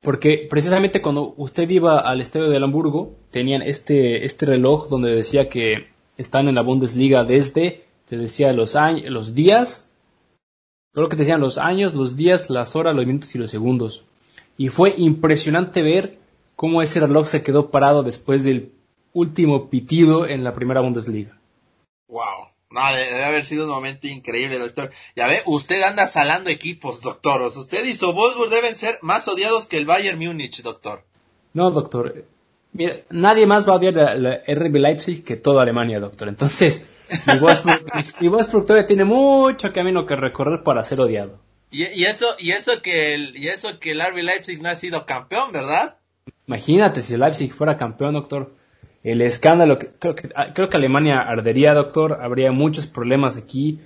[0.00, 5.48] Porque precisamente cuando usted iba al estadio del Hamburgo, tenían este, este reloj donde decía
[5.48, 9.92] que están en la Bundesliga desde, te decía los años, los días,
[10.92, 13.50] todo lo que te decían los años, los días, las horas, los minutos y los
[13.50, 14.04] segundos.
[14.56, 16.18] Y fue impresionante ver
[16.56, 18.72] cómo ese reloj se quedó parado después del
[19.12, 21.38] último pitido en la primera Bundesliga.
[22.08, 22.51] Wow.
[22.72, 24.90] No, debe haber sido un momento increíble, doctor.
[25.14, 27.42] Ya ve, usted anda salando equipos, doctor.
[27.42, 31.04] O sea, usted y su Wolfsburg deben ser más odiados que el Bayern Múnich, doctor.
[31.52, 32.24] No, doctor.
[32.72, 36.28] Mira, nadie más va a odiar a la RB Leipzig que toda Alemania, doctor.
[36.28, 36.88] Entonces,
[37.26, 37.84] mi Wolfsburg,
[38.20, 41.38] mi Wolfsburg todavía tiene mucho camino que recorrer para ser odiado.
[41.70, 44.76] Y, y, eso, y eso que el, y eso que el RB Leipzig no ha
[44.76, 45.98] sido campeón, ¿verdad?
[46.46, 48.50] Imagínate si el Leipzig fuera campeón, doctor
[49.04, 53.80] el escándalo, que, creo, que, creo que Alemania ardería, doctor, habría muchos problemas aquí.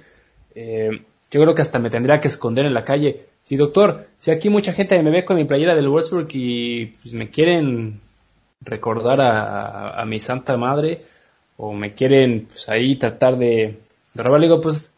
[0.55, 0.91] Eh,
[1.31, 3.25] yo creo que hasta me tendría que esconder en la calle.
[3.43, 7.15] Sí, doctor, si aquí mucha gente me ve con mi playera del Wolfsburg y pues,
[7.15, 8.01] me quieren
[8.61, 11.03] recordar a, a, a, mi santa madre
[11.57, 13.79] o me quieren pues, ahí tratar de,
[14.15, 14.93] de robar, digo, pues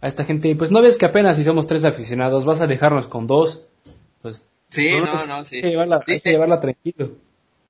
[0.00, 3.06] a esta gente, pues no ves que apenas si somos tres aficionados, vas a dejarnos
[3.06, 3.66] con dos,
[4.22, 5.56] pues Sí, no, no, sí.
[5.56, 7.12] Hay que llevarla, hay que llevarla tranquilo.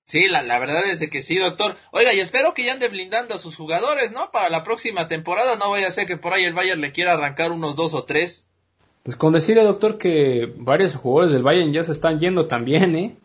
[0.09, 1.77] Sí, la, la verdad es de que sí, doctor.
[1.93, 4.31] Oiga, y espero que ya ande blindando a sus jugadores, ¿no?
[4.31, 7.13] Para la próxima temporada no vaya a ser que por ahí el Bayern le quiera
[7.13, 8.47] arrancar unos dos o tres.
[9.03, 13.17] Pues con decirle, doctor, que varios jugadores del Bayern ya se están yendo también, ¿eh?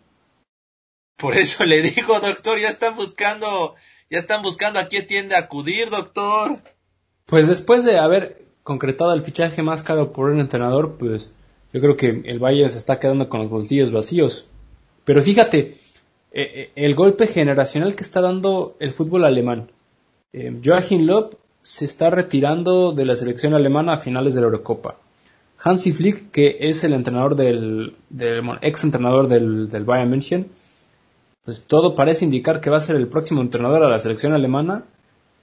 [1.15, 3.75] Por eso le digo, doctor, ya están buscando,
[4.09, 6.61] ya están buscando a quién tiende a acudir, doctor.
[7.27, 11.31] Pues después de haber concretado el fichaje más caro por un entrenador, pues
[11.71, 14.47] yo creo que el Bayern se está quedando con los bolsillos vacíos.
[15.05, 15.75] Pero fíjate,
[16.35, 19.69] eh, eh, el golpe generacional que está dando el fútbol alemán.
[20.33, 21.29] Eh, Joachim Löw
[21.61, 24.97] se está retirando de la selección alemana a finales de la Eurocopa.
[25.59, 27.95] Hansi Flick, que es el entrenador del,
[28.61, 30.49] ex entrenador del, del, Bayern München,
[31.45, 34.85] pues todo parece indicar que va a ser el próximo entrenador a la selección alemana.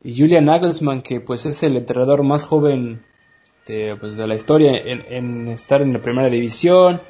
[0.03, 3.03] Y Julian Nagelsmann, que pues es el entrenador más joven
[3.67, 7.01] de, pues, de la historia en, en, estar en la primera división.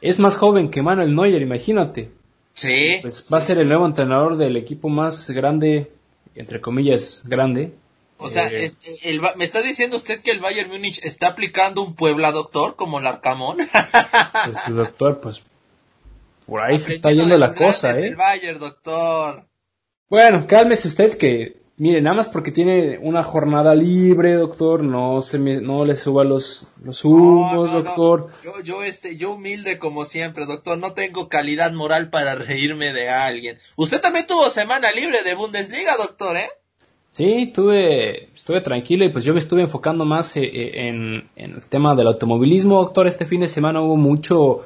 [0.00, 2.10] Es más joven que Manuel Neuer, imagínate.
[2.54, 2.98] Sí.
[3.02, 5.92] Pues va a ser el nuevo entrenador del equipo más grande,
[6.34, 7.74] entre comillas, grande.
[8.16, 8.70] O sea, eh,
[9.36, 13.06] ¿me está diciendo usted que el Bayern Múnich está aplicando un Puebla, doctor, como el
[13.06, 13.58] Arcamón?
[14.44, 15.42] pues, doctor, pues
[16.46, 18.06] por ahí se está yendo la cosa, ¿eh?
[18.06, 19.46] El Bayern, doctor.
[20.08, 25.40] Bueno, cálmese usted que Mire, nada más porque tiene una jornada libre, doctor, no se
[25.40, 28.28] no le suba los, los humos, doctor.
[28.44, 33.08] Yo, yo, este, yo humilde como siempre, doctor, no tengo calidad moral para reírme de
[33.08, 33.58] alguien.
[33.74, 36.48] Usted también tuvo semana libre de Bundesliga, doctor, ¿eh?
[37.10, 41.54] Sí, tuve, estuve tranquilo y pues yo me estuve enfocando más eh, eh, en, en,
[41.54, 43.08] el tema del automovilismo, doctor.
[43.08, 44.60] Este fin de semana hubo mucho,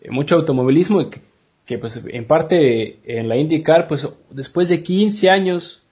[0.00, 1.20] eh, mucho automovilismo y que,
[1.66, 5.82] que pues en parte en la IndyCar, pues después de 15 años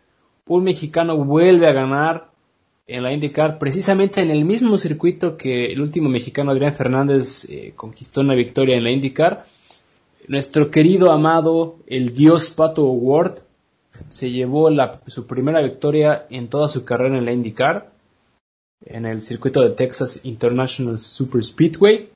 [0.46, 2.30] un mexicano vuelve a ganar
[2.86, 7.72] en la IndyCar, precisamente en el mismo circuito que el último mexicano Adrián Fernández eh,
[7.74, 9.44] conquistó una victoria en la IndyCar.
[10.28, 13.40] Nuestro querido amado, el dios Pato Ward,
[14.08, 14.68] se llevó
[15.06, 17.90] su primera victoria en toda su carrera en la IndyCar,
[18.84, 22.08] en el circuito de Texas International Super Speedway.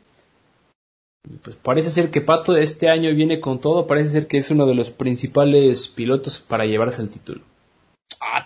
[1.43, 4.67] Pues parece ser que Pato este año viene con todo, parece ser que es uno
[4.67, 7.50] de los principales pilotos para llevarse el título.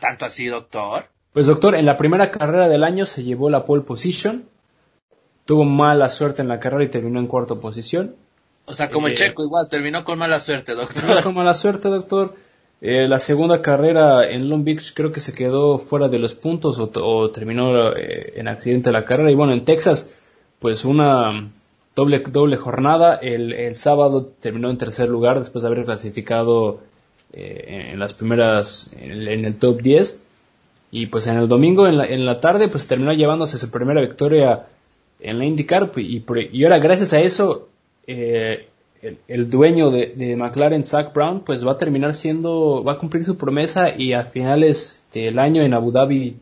[0.05, 1.07] Tanto así, doctor.
[1.33, 4.45] Pues doctor, en la primera carrera del año se llevó la pole position.
[5.47, 8.15] Tuvo mala suerte en la carrera y terminó en cuarta posición.
[8.67, 10.95] O sea, como el eh, checo igual, terminó con mala suerte, doctor.
[10.95, 12.35] Terminó con mala suerte, doctor.
[12.83, 16.79] Eh, la segunda carrera en Long Beach creo que se quedó fuera de los puntos
[16.79, 19.31] o, terminó eh, en accidente la carrera.
[19.31, 20.19] Y bueno, en Texas,
[20.59, 21.51] pues una
[21.97, 23.15] doble, doble jornada.
[23.23, 26.83] El, el sábado terminó en tercer lugar después de haber clasificado
[27.37, 30.23] eh, en las primeras, en el, top 10.
[30.91, 34.01] Y pues en el domingo en la, en la tarde pues terminó llevándose su primera
[34.01, 34.67] victoria
[35.19, 37.69] en la IndyCar y, y ahora gracias a eso
[38.07, 38.69] eh,
[39.29, 43.37] el, dueño de, McLaren, Zach Brown, pues va a terminar siendo, va a cumplir su
[43.37, 46.39] promesa y a finales del año en Abu Dhabi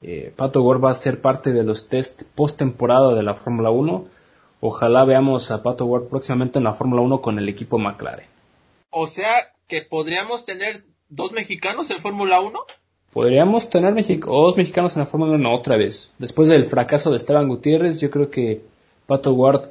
[0.00, 3.70] eh, Pato Gore va a ser parte de los test post temporada de la Fórmula
[3.70, 4.04] 1.
[4.60, 8.26] Ojalá veamos a Pato Gore próximamente en la Fórmula 1 con el equipo McLaren.
[8.90, 12.58] O sea, que podríamos tener dos mexicanos en Fórmula 1?
[13.12, 16.12] Podríamos tener dos mexicanos en la Fórmula 1 otra vez.
[16.18, 18.62] Después del fracaso de Esteban Gutiérrez, yo creo que
[19.06, 19.70] Pato Ward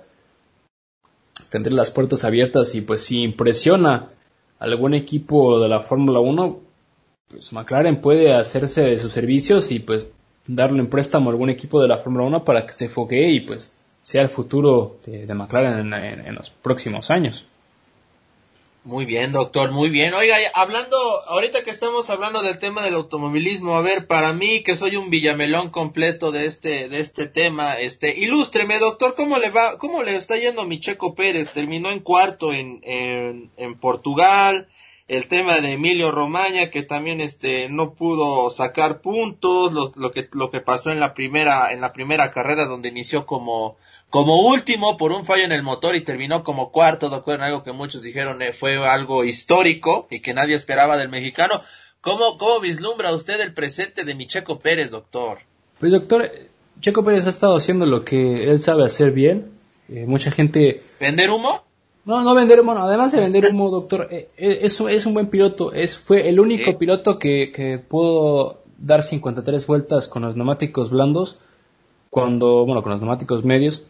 [1.49, 4.07] tendrá las puertas abiertas y pues si impresiona
[4.59, 6.59] algún equipo de la Fórmula 1,
[7.27, 10.07] pues McLaren puede hacerse de sus servicios y pues
[10.47, 13.41] darle en préstamo a algún equipo de la Fórmula 1 para que se foquee y
[13.41, 17.47] pues sea el futuro de, McLaren en los próximos años.
[18.85, 20.13] Muy bien, doctor, muy bien.
[20.13, 24.75] Oiga, hablando, ahorita que estamos hablando del tema del automovilismo, a ver, para mí que
[24.75, 29.77] soy un villamelón completo de este, de este tema, este, ilústreme, doctor, ¿cómo le va,
[29.77, 31.53] cómo le está yendo a mi Checo Pérez?
[31.53, 34.67] Terminó en cuarto en, en, en Portugal,
[35.07, 40.29] el tema de Emilio Romaña, que también este, no pudo sacar puntos, lo, lo que,
[40.31, 43.77] lo que pasó en la primera, en la primera carrera donde inició como,
[44.09, 47.73] como último por un fallo en el motor y terminó como cuarto, doctor, algo que
[47.73, 51.61] muchos dijeron eh, fue algo histórico y que nadie esperaba del mexicano.
[51.99, 55.39] ¿Cómo, ¿Cómo vislumbra usted el presente de mi Checo Pérez, doctor?
[55.79, 56.29] Pues doctor,
[56.79, 59.51] Checo Pérez ha estado haciendo lo que él sabe hacer bien.
[59.89, 60.81] Eh, mucha gente...
[60.99, 61.63] ¿Vender humo?
[62.05, 65.71] No, no vender humo, además de vender humo, doctor, eh, eso es un buen piloto,
[65.71, 71.37] es, fue el único piloto que, que pudo dar 53 vueltas con los neumáticos blandos,
[72.09, 73.85] cuando, bueno, con los neumáticos medios,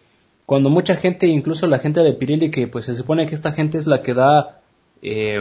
[0.45, 3.77] cuando mucha gente, incluso la gente de Pirelli, que pues se supone que esta gente
[3.77, 4.61] es la que da
[5.01, 5.39] eh,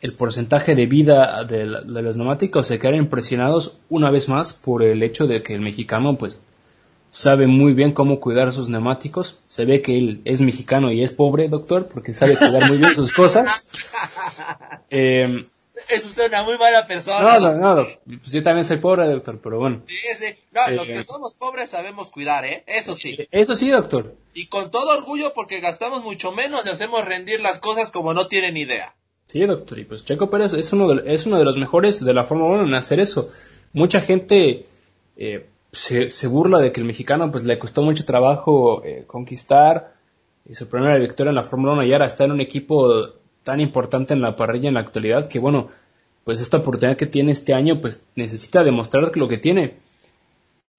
[0.00, 5.02] el porcentaje de vida de, los neumáticos, se quedaron impresionados una vez más por el
[5.02, 6.40] hecho de que el mexicano pues
[7.14, 9.38] sabe muy bien cómo cuidar sus neumáticos.
[9.46, 12.92] Se ve que él es mexicano y es pobre, doctor, porque sabe cuidar muy bien
[12.92, 13.68] sus cosas.
[14.90, 15.44] Eh,
[15.88, 17.38] es usted una muy mala persona.
[17.38, 17.88] No, no, no.
[18.04, 19.82] Pues yo también soy pobre, doctor, pero bueno.
[19.86, 20.26] Sí, sí.
[20.52, 22.62] No, los que eh, somos pobres sabemos cuidar, ¿eh?
[22.66, 23.18] Eso sí.
[23.32, 24.14] Eso sí, doctor.
[24.34, 28.28] Y con todo orgullo porque gastamos mucho menos y hacemos rendir las cosas como no
[28.28, 28.94] tienen idea.
[29.26, 29.80] Sí, doctor.
[29.80, 32.60] Y pues Checo Pérez es uno de, es uno de los mejores de la Fórmula
[32.60, 33.30] 1 en hacer eso.
[33.72, 34.66] Mucha gente
[35.16, 39.94] eh, se, burla de que el mexicano pues le costó mucho trabajo eh, conquistar
[40.52, 43.08] su primera victoria en la Fórmula 1 y ahora está en un equipo
[43.42, 45.68] tan importante en la parrilla en la actualidad que bueno,
[46.22, 49.74] pues esta oportunidad que tiene este año pues necesita demostrar lo que tiene.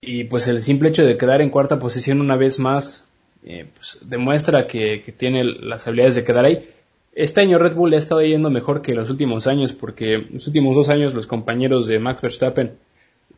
[0.01, 3.07] Y pues el simple hecho de quedar en cuarta posición una vez más
[3.43, 6.59] eh, pues, demuestra que, que, tiene las habilidades de quedar ahí.
[7.13, 10.75] Este año Red Bull ha estado yendo mejor que los últimos años porque los últimos
[10.75, 12.77] dos años los compañeros de Max Verstappen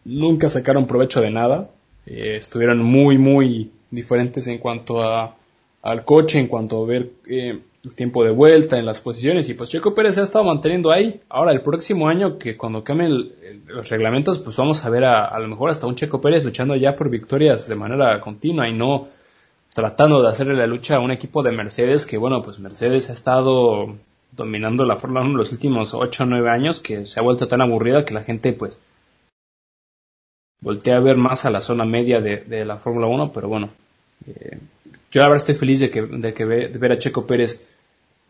[0.08, 1.70] nunca sacaron provecho de nada.
[2.06, 5.36] Eh, estuvieron muy, muy diferentes en cuanto a,
[5.84, 9.50] al coche, en cuanto a ver eh, el tiempo de vuelta en las posiciones.
[9.50, 11.20] Y pues Checo Pérez se ha estado manteniendo ahí.
[11.30, 13.32] Ahora, el próximo año, que cuando cambien
[13.68, 16.76] los reglamentos, pues vamos a ver a, a lo mejor hasta un Checo Pérez luchando
[16.76, 19.10] ya por victorias de manera continua y no
[19.74, 23.14] tratando de hacerle la lucha a un equipo de Mercedes que, bueno, pues Mercedes ha
[23.14, 23.96] estado
[24.32, 27.62] dominando la Fórmula 1 los últimos 8 o 9 años que se ha vuelto tan
[27.62, 28.80] aburrida que la gente, pues,
[30.62, 33.70] voltea a ver más a la zona media de, la Fórmula 1, pero bueno,
[34.28, 34.58] eh,
[35.12, 37.62] yo verdad estoy feliz de que, de que ver a Checo Pérez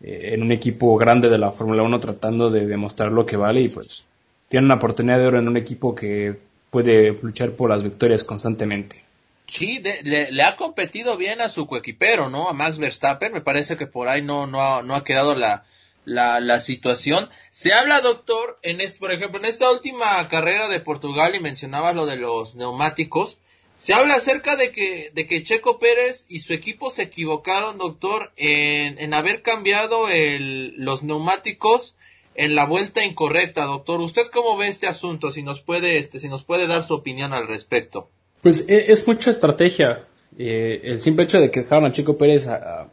[0.02, 3.62] eh, en un equipo grande de la Fórmula 1 tratando de demostrar lo que vale
[3.62, 4.06] y pues
[4.48, 6.38] tiene una oportunidad de oro en un equipo que
[6.70, 9.04] puede luchar por las victorias constantemente.
[9.48, 12.50] Sí, le, ha competido bien a su coequipero, ¿no?
[12.50, 15.64] A Max Verstappen, me parece que por ahí no, no, ha, no ha quedado la,
[16.08, 17.30] la, la situación.
[17.52, 21.96] Se habla, doctor, en este, por ejemplo, en esta última carrera de Portugal y mencionabas
[21.96, 23.38] lo de los neumáticos,
[23.78, 28.32] se habla acerca de que, de que Checo Pérez y su equipo se equivocaron, doctor,
[28.38, 31.96] en, en haber cambiado el, los neumáticos
[32.36, 34.00] en la vuelta incorrecta, doctor.
[34.00, 35.30] ¿Usted cómo ve este asunto?
[35.30, 38.10] Si nos puede, este, si nos puede dar su opinión al respecto.
[38.42, 40.06] Pues e, es, mucha estrategia.
[40.40, 42.90] Eh, el simple hecho de que dejaron a Checo Pérez a,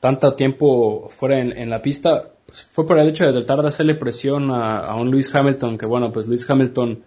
[0.00, 3.94] tanto tiempo fuera en la pista pues, fue por el hecho de tratar de hacerle
[3.94, 7.02] presión a, un Lewis Hamilton, que bueno, pues Lewis Hamilton,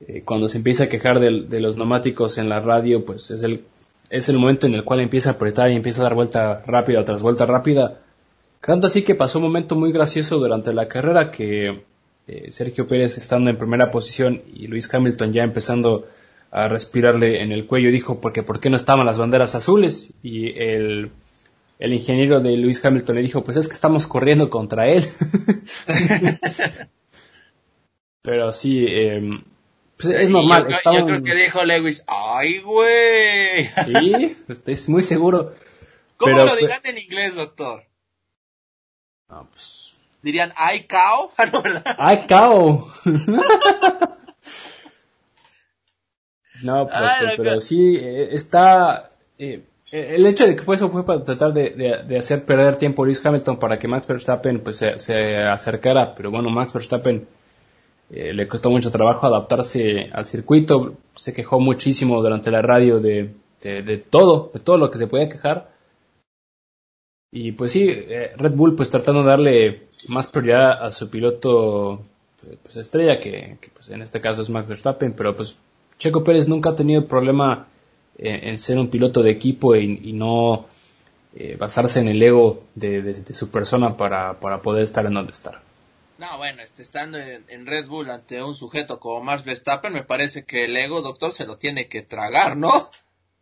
[0.00, 3.64] eh, cuando se empieza a quejar de, los neumáticos en la radio, pues es el,
[4.10, 7.04] es el momento en el cual empieza a apretar y empieza a dar vuelta rápida
[7.04, 8.00] tras vuelta rápida.
[8.60, 11.84] Tanto así que pasó un momento muy gracioso durante la carrera que
[12.26, 16.06] eh, Sergio Pérez estando en primera posición y Lewis Hamilton ya empezando
[16.50, 20.58] a respirarle en el cuello dijo porque por qué no estaban las banderas azules y
[20.58, 21.10] el
[21.78, 25.04] el ingeniero de Lewis Hamilton le dijo, pues es que estamos corriendo contra él.
[28.22, 29.20] Pero sí, eh,
[29.96, 30.66] pues es normal.
[30.68, 33.66] Yo, yo, creo que dijo Lewis, ay güey.
[33.84, 35.54] sí, estoy muy seguro.
[36.16, 37.84] ¿Cómo lo pues dirán en inglés, doctor?
[39.28, 39.94] No, pues...
[40.22, 41.30] Dirían, ay cow.
[41.38, 41.96] Ah, no, ¿verdad?
[41.98, 42.88] Ay cow.
[46.62, 49.10] no, pues, pero sí, eh, está...
[49.38, 49.62] Eh,
[49.92, 53.24] el hecho de que fue eso fue para tratar de, hacer perder tiempo a Lewis
[53.24, 57.26] Hamilton para que Max Verstappen pues se, acercara, pero bueno, Max Verstappen
[58.10, 63.32] eh, le costó mucho trabajo adaptarse al circuito, se quejó muchísimo durante la radio de,
[63.62, 65.70] de, todo, de todo lo que se podía quejar.
[67.32, 72.02] Y pues sí, eh, Red Bull pues tratando de darle más prioridad a su piloto
[72.62, 75.56] pues estrella, que, que pues en este caso es Max Verstappen, pero pues
[75.98, 77.68] Checo Pérez nunca ha tenido problema
[78.18, 80.66] en, ser un piloto de equipo y, no
[81.34, 85.60] eh, basarse en el ego de, su persona para, para, poder estar en donde está.
[86.18, 90.44] No, bueno, este, estando en, Red Bull ante un sujeto como Max Verstappen, me parece
[90.44, 92.90] que el ego, doctor, se lo tiene que tragar, ¿no?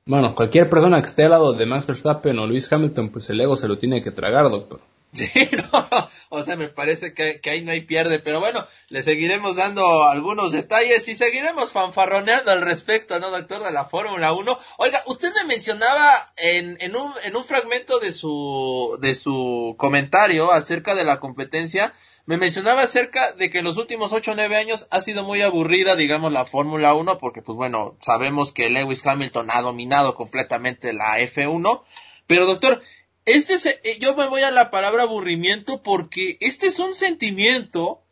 [0.06, 3.40] Bueno, cualquier persona que esté al lado de Max Verstappen o Luis Hamilton, pues el
[3.40, 4.80] ego se lo tiene que tragar, doctor.
[5.24, 5.88] Sí, no,
[6.30, 10.50] o sea, me parece que, ahí no hay pierde, pero bueno, le seguiremos dando algunos
[10.50, 14.58] detalles y seguiremos fanfarroneando al respecto, ¿no, doctor, de la Fórmula 1?
[14.78, 20.50] Oiga, usted me mencionaba en, en, un, en un fragmento de su, de su comentario
[20.50, 21.94] acerca de la competencia,
[22.26, 25.42] me mencionaba acerca de que en los últimos 8 o 9 años ha sido muy
[25.42, 30.92] aburrida, digamos, la Fórmula 1, porque pues bueno, sabemos que Lewis Hamilton ha dominado completamente
[30.92, 31.82] la F1,
[32.26, 32.82] pero doctor,
[33.26, 33.54] este
[33.84, 38.04] eh, yo me voy a la palabra aburrimiento porque este es un sentimiento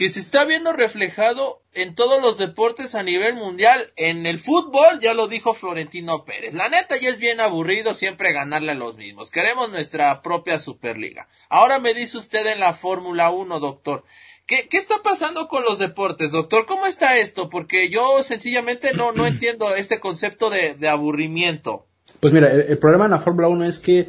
[0.00, 3.86] que se está viendo reflejado en todos los deportes a nivel mundial.
[3.96, 6.54] En el fútbol, ya lo dijo Florentino Pérez.
[6.54, 9.30] La neta ya es bien aburrido siempre ganarle a los mismos.
[9.30, 11.28] Queremos nuestra propia Superliga.
[11.48, 14.04] Ahora me dice usted en la Fórmula 1, doctor.
[14.46, 16.66] ¿Qué, ¿Qué, está pasando con los deportes, doctor?
[16.66, 17.48] ¿Cómo está esto?
[17.48, 21.86] Porque yo sencillamente no, no entiendo este concepto de, de aburrimiento.
[22.20, 24.08] Pues mira, el, el, problema en la Fórmula 1 es que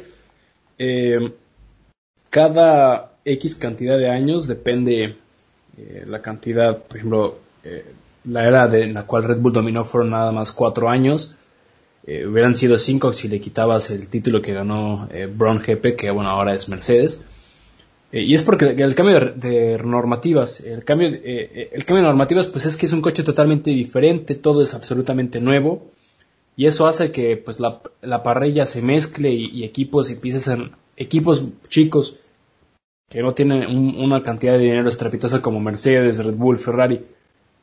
[0.82, 1.32] eh,
[2.28, 5.16] cada X cantidad de años depende
[5.78, 7.84] eh, la cantidad, por ejemplo, eh,
[8.24, 11.34] la era de, en la cual Red Bull dominó fueron nada más cuatro años.
[12.04, 16.30] Eh, hubieran sido cinco si le quitabas el título que ganó Brown GP, que bueno,
[16.30, 17.20] ahora es Mercedes.
[18.10, 22.76] y es porque el cambio de, normativas, el cambio, el cambio de normativas, pues es
[22.76, 25.88] que es un coche totalmente diferente, todo es absolutamente nuevo.
[26.56, 31.44] Y eso hace que pues la, la parrilla se mezcle y, y equipos empiecen, equipos
[31.68, 32.16] chicos
[33.08, 37.04] que no tienen un, una cantidad de dinero estrepitosa como Mercedes, Red Bull, Ferrari,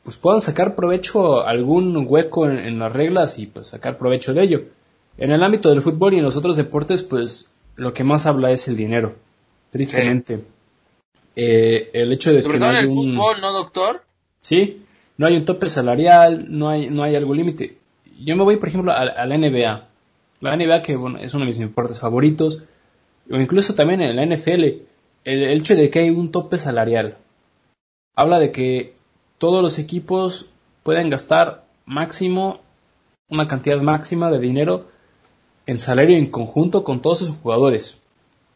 [0.04, 4.42] pues puedan sacar provecho algún hueco en, en, las reglas y pues sacar provecho de
[4.42, 4.64] ello.
[5.18, 8.50] En el ámbito del fútbol y en los otros deportes, pues lo que más habla
[8.50, 9.14] es el dinero,
[9.70, 10.36] tristemente.
[10.36, 10.42] Sí.
[11.36, 14.02] Eh, el hecho de Sobre que todo no en hay el un, fútbol, ¿no, doctor?
[14.40, 14.82] sí,
[15.16, 17.79] no hay un tope salarial, no hay, no hay algo límite.
[18.24, 19.88] Yo me voy, por ejemplo, a, a la NBA.
[20.40, 22.62] La NBA, que bueno, es uno de mis deportes favoritos,
[23.30, 24.64] o incluso también en la NFL
[25.24, 27.18] el hecho de que hay un tope salarial
[28.16, 28.94] habla de que
[29.38, 30.46] todos los equipos
[30.82, 32.60] pueden gastar máximo
[33.28, 34.88] una cantidad máxima de dinero
[35.66, 37.98] en salario en conjunto con todos sus jugadores.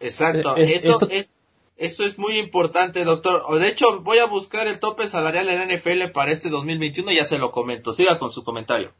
[0.00, 1.30] Exacto, Es- eso, esto- es,
[1.76, 3.42] eso es muy importante, doctor.
[3.46, 7.12] O De hecho, voy a buscar el tope salarial en la NFL para este 2021
[7.12, 7.92] y ya se lo comento.
[7.92, 8.90] Siga con su comentario.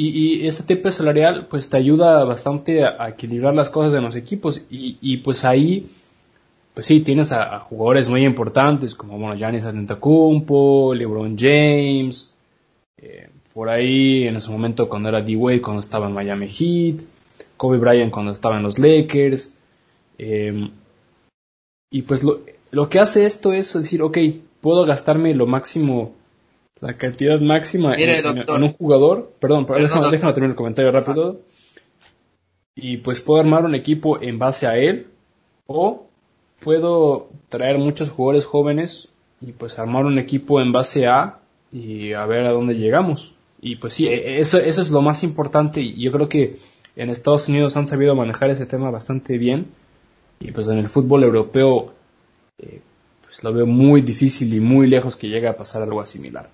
[0.00, 4.14] Y, y este tope salarial pues te ayuda bastante a, equilibrar las cosas en los
[4.14, 4.62] equipos.
[4.70, 5.88] Y, y, pues ahí
[6.72, 12.32] pues sí tienes a, jugadores muy importantes como bueno Giannis Antetokounmpo, LeBron James,
[12.96, 17.02] eh, por ahí en ese momento cuando era D-Wade cuando estaba en Miami Heat,
[17.56, 19.56] Kobe Bryant cuando estaba en los Lakers,
[20.18, 20.70] eh,
[21.90, 24.18] y pues lo, lo que hace esto es decir, ok,
[24.60, 26.14] puedo gastarme lo máximo,
[26.80, 28.56] la cantidad máxima en, Mire, en- doctor.
[28.56, 31.40] en un jugador, perdón, déjame, terminar el comentario rápido,
[32.74, 35.08] y pues puedo armar un equipo en base a él,
[35.66, 36.06] o
[36.60, 39.08] puedo traer muchos jugadores jóvenes
[39.40, 41.38] y pues armar un equipo en base a
[41.72, 43.34] y a ver a dónde llegamos.
[43.60, 45.80] Y pues sí, Eso, eso es lo más importante.
[45.80, 46.56] Y yo creo que
[46.96, 49.66] en Estados Unidos han sabido manejar ese tema bastante bien.
[50.40, 51.92] Y pues en el fútbol europeo
[52.58, 52.80] eh,
[53.22, 56.48] pues lo veo muy difícil y muy lejos que llegue a pasar algo similar.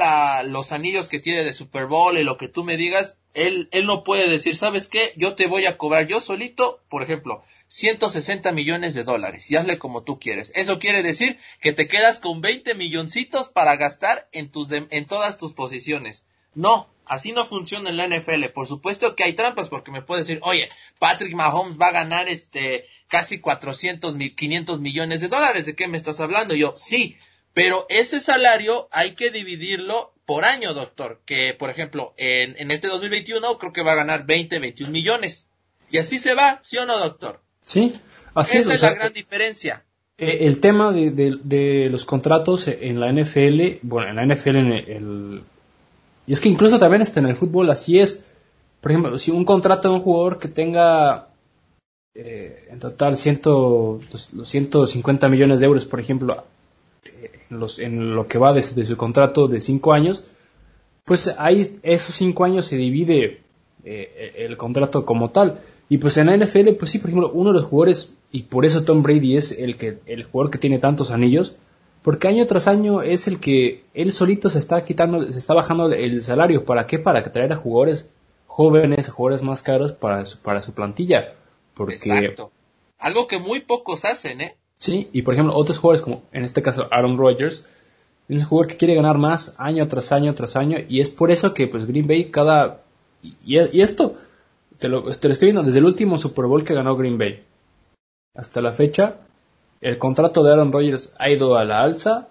[0.47, 3.87] los anillos que tiene de Super Bowl y lo que tú me digas, él, él
[3.87, 5.13] no puede decir, ¿sabes qué?
[5.17, 9.79] Yo te voy a cobrar yo solito, por ejemplo, 160 millones de dólares y hazle
[9.79, 10.53] como tú quieres.
[10.55, 15.39] Eso quiere decir que te quedas con 20 milloncitos para gastar en tus, en todas
[15.39, 16.25] tus posiciones.
[16.55, 18.47] No, así no funciona en la NFL.
[18.47, 20.69] Por supuesto que hay trampas porque me puede decir, oye,
[20.99, 25.67] Patrick Mahomes va a ganar este casi 400 mil, 500 millones de dólares.
[25.67, 26.55] ¿De qué me estás hablando?
[26.55, 27.17] Yo, sí,
[27.55, 31.21] pero ese salario hay que dividirlo por año, doctor.
[31.25, 35.47] Que, por ejemplo, en, en este 2021 creo que va a ganar 20, 21 millones.
[35.91, 37.41] Y así se va, ¿sí o no, doctor?
[37.67, 37.95] Sí,
[38.35, 39.85] así Esa o es la gran diferencia.
[40.19, 44.57] Eh, el tema de, de- de los contratos en la NFL, bueno, en la NFL,
[44.57, 45.43] en el, el-
[46.27, 48.27] y es que incluso también está en el fútbol así es.
[48.81, 51.29] Por ejemplo, si un contrato de un jugador que tenga
[52.15, 56.45] eh, en total ciento, los, los 150 millones de euros, por ejemplo,
[57.51, 60.25] los, en lo que va de, de su contrato de 5 años,
[61.05, 63.43] pues ahí esos 5 años se divide
[63.85, 65.61] eh, el contrato como tal.
[65.89, 68.65] Y pues en la NFL, pues sí, por ejemplo, uno de los jugadores, y por
[68.65, 71.57] eso Tom Brady es el, que, el jugador que tiene tantos anillos,
[72.03, 75.91] porque año tras año es el que él solito se está quitando, se está bajando
[75.93, 76.65] el salario.
[76.65, 76.99] ¿Para qué?
[76.99, 78.11] Para traer a jugadores
[78.47, 81.35] jóvenes, jugadores más caros para su, para su plantilla.
[81.75, 82.53] Porque, Exacto.
[82.99, 84.57] Algo que muy pocos hacen, ¿eh?
[84.81, 87.67] Sí, y por ejemplo, otros jugadores como en este caso Aaron Rodgers,
[88.29, 91.31] es un jugador que quiere ganar más año tras año tras año y es por
[91.31, 92.83] eso que pues Green Bay cada...
[93.45, 94.17] Y, esto,
[94.79, 97.43] te lo, te lo estoy viendo desde el último Super Bowl que ganó Green Bay
[98.35, 99.17] hasta la fecha,
[99.81, 102.29] el contrato de Aaron Rodgers ha ido a la alza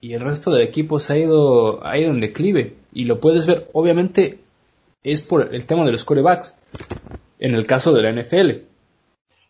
[0.00, 2.76] y el resto del equipo se ha ido, ha ido en declive.
[2.92, 4.38] Y lo puedes ver, obviamente,
[5.02, 6.58] es por el tema de los corebacks,
[7.38, 8.75] en el caso de la NFL.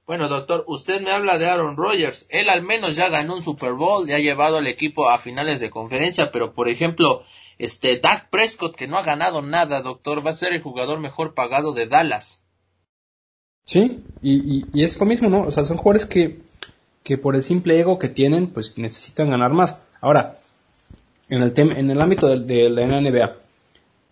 [0.07, 2.27] Bueno, doctor, usted me habla de Aaron Rodgers.
[2.31, 5.59] Él al menos ya ganó un Super Bowl, ya ha llevado al equipo a finales
[5.59, 7.25] de conferencia, pero por ejemplo,
[7.59, 11.35] este Dak Prescott, que no ha ganado nada, doctor, va a ser el jugador mejor
[11.35, 12.43] pagado de Dallas.
[13.65, 15.43] Sí, y, y, es lo mismo, ¿no?
[15.43, 16.41] O sea, son jugadores que,
[17.03, 19.83] que por el simple ego que tienen, pues necesitan ganar más.
[20.01, 20.39] Ahora,
[21.29, 23.39] en el, en el ámbito de, de la NBA,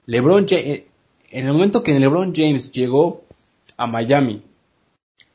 [0.06, 3.22] LeBron en el momento que LeBron James llegó
[3.76, 4.42] a Miami,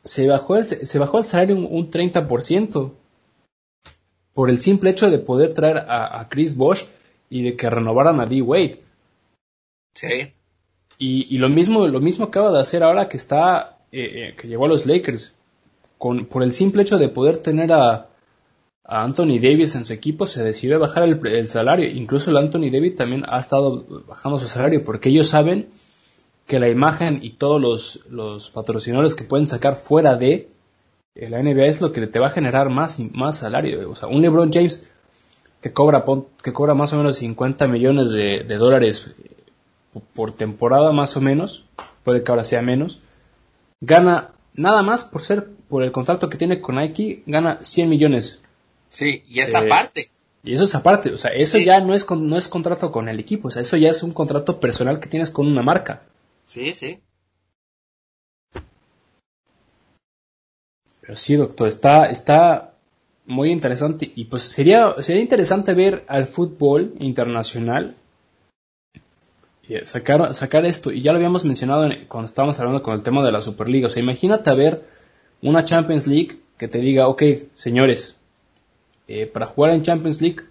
[0.03, 2.91] se bajó el, se bajó el salario un, un 30%
[4.33, 6.83] por el simple hecho de poder traer a, a, Chris Bosh
[7.29, 8.41] y de que renovaran a D.
[8.41, 8.81] Wade.
[9.93, 10.33] Sí.
[10.97, 14.47] Y, y, lo mismo, lo mismo acaba de hacer ahora que está, eh, eh, que
[14.47, 15.35] llegó a los Lakers.
[15.97, 18.07] Con, por el simple hecho de poder tener a,
[18.85, 21.89] a Anthony Davis en su equipo, se decidió bajar el, el, salario.
[21.89, 25.67] Incluso el Anthony Davis también ha estado bajando su salario porque ellos saben
[26.49, 30.49] que la imagen y todos los, los patrocinadores que pueden sacar fuera de
[31.13, 33.87] la NBA es lo que te va a generar más, más salario.
[33.87, 34.83] O sea, un LeBron James
[35.61, 36.03] que cobra,
[36.41, 39.13] que cobra más o menos 50 millones de, de dólares
[40.15, 41.65] por temporada, más o menos,
[42.03, 42.99] puede que ahora sea menos,
[43.79, 48.41] gana nada más por ser, por el contrato que tiene con Nike, gana 100 millones.
[48.89, 50.09] Sí, y esta eh, parte.
[50.43, 51.65] Y eso es aparte, o sea, eso sí.
[51.65, 54.13] ya no es, no es contrato con el equipo, o sea, eso ya es un
[54.13, 56.09] contrato personal que tienes con una marca.
[56.49, 56.99] Sí, sí.
[61.01, 62.73] Pero sí, doctor, está, está
[63.27, 64.11] muy interesante.
[64.15, 67.95] Y pues sería, sería interesante ver al fútbol internacional
[69.83, 70.91] sacar, sacar esto.
[70.91, 73.85] Y ya lo habíamos mencionado cuando estábamos hablando con el tema de la Superliga.
[73.85, 74.83] O sea, imagínate ver
[75.43, 77.21] una Champions League que te diga, ok,
[77.53, 78.17] señores,
[79.07, 80.41] eh, para jugar en Champions League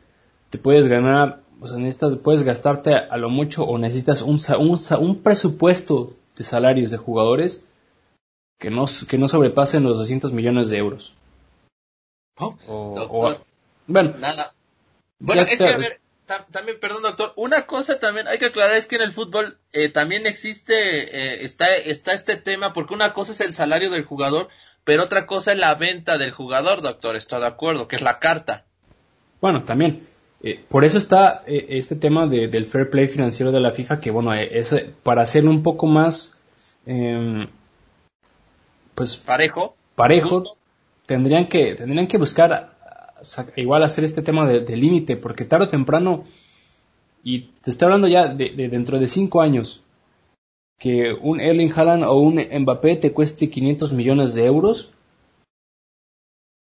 [0.48, 4.78] te puedes ganar o sea, necesitas, puedes gastarte a lo mucho o necesitas un, un,
[5.00, 7.66] un presupuesto de salarios de jugadores
[8.58, 11.14] que no, que no sobrepasen los 200 millones de euros.
[12.36, 13.44] Oh, o, doctor, o,
[13.86, 14.54] bueno, nada.
[15.18, 16.00] Bueno, es que, a ver,
[16.52, 19.88] también, perdón, doctor, una cosa también hay que aclarar es que en el fútbol eh,
[19.88, 24.48] también existe, eh, está, está este tema, porque una cosa es el salario del jugador,
[24.84, 28.18] pero otra cosa es la venta del jugador, doctor, estoy de acuerdo, que es la
[28.20, 28.66] carta.
[29.40, 30.06] Bueno, también.
[30.42, 34.00] Eh, por eso está eh, este tema de, del fair play financiero de la FIFA,
[34.00, 36.40] que bueno, eh, es para hacer un poco más,
[36.86, 37.46] eh,
[38.94, 40.44] pues parejo, parejo,
[41.06, 42.76] tendrían que tendrían que buscar
[43.56, 46.22] igual hacer este tema de, de límite, porque tarde o temprano,
[47.24, 49.82] y te estoy hablando ya de, de, dentro de cinco años,
[50.78, 54.92] que un Erling Haaland o un Mbappé te cueste 500 millones de euros,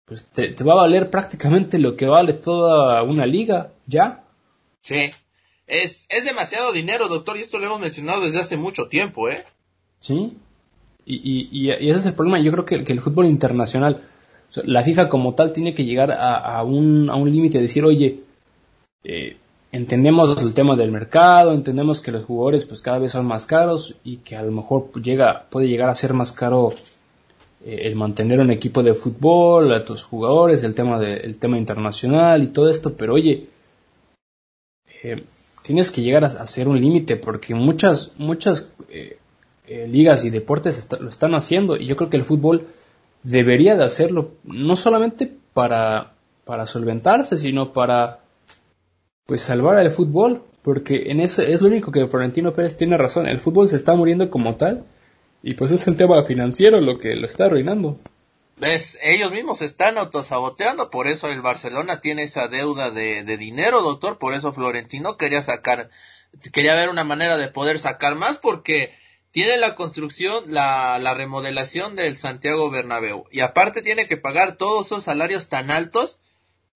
[0.08, 4.24] pues te, te, va a valer prácticamente lo que vale toda una liga, ¿ya?
[4.82, 5.12] Sí,
[5.68, 9.44] es, es demasiado dinero, doctor, y esto lo hemos mencionado desde hace mucho tiempo, ¿eh?
[10.00, 10.38] Sí,
[11.06, 14.02] y, y, y, y ese es el problema, yo creo que, que el fútbol internacional,
[14.50, 17.60] o sea, la FIFA como tal tiene que llegar a, a un, a un límite,
[17.60, 18.22] decir, oye,
[19.04, 19.36] eh,
[19.74, 23.96] entendemos el tema del mercado, entendemos que los jugadores pues cada vez son más caros
[24.06, 26.74] y que a lo mejor llega, puede llegar a ser más caro
[27.66, 32.44] el mantener un equipo de fútbol, a tus jugadores, el tema, de, el tema internacional
[32.44, 33.48] y todo esto, pero oye,
[35.04, 35.24] eh,
[35.64, 39.18] tienes que llegar a, hacer un límite porque muchas, muchas eh,
[39.68, 42.68] eh, ligas y deportes lo están haciendo y yo creo que el fútbol
[43.24, 46.14] debería de hacerlo, no solamente para,
[46.46, 48.20] para solventarse, sino para
[49.26, 53.28] pues salvar al fútbol, porque en eso es lo único que Florentino Pérez tiene razón,
[53.28, 54.86] el fútbol se está muriendo como tal
[55.44, 57.98] y pues es el tema financiero lo que lo está arruinando.
[58.58, 58.98] ¿Ves?
[59.04, 64.18] Ellos mismos están autosaboteando, por eso el Barcelona tiene esa deuda de, de, dinero, doctor,
[64.18, 65.92] por eso Florentino quería sacar,
[66.52, 68.92] quería ver una manera de poder sacar más, porque
[69.30, 74.88] tiene la construcción, la, la remodelación del Santiago Bernabéu, y aparte tiene que pagar todos
[74.88, 76.18] esos salarios tan altos,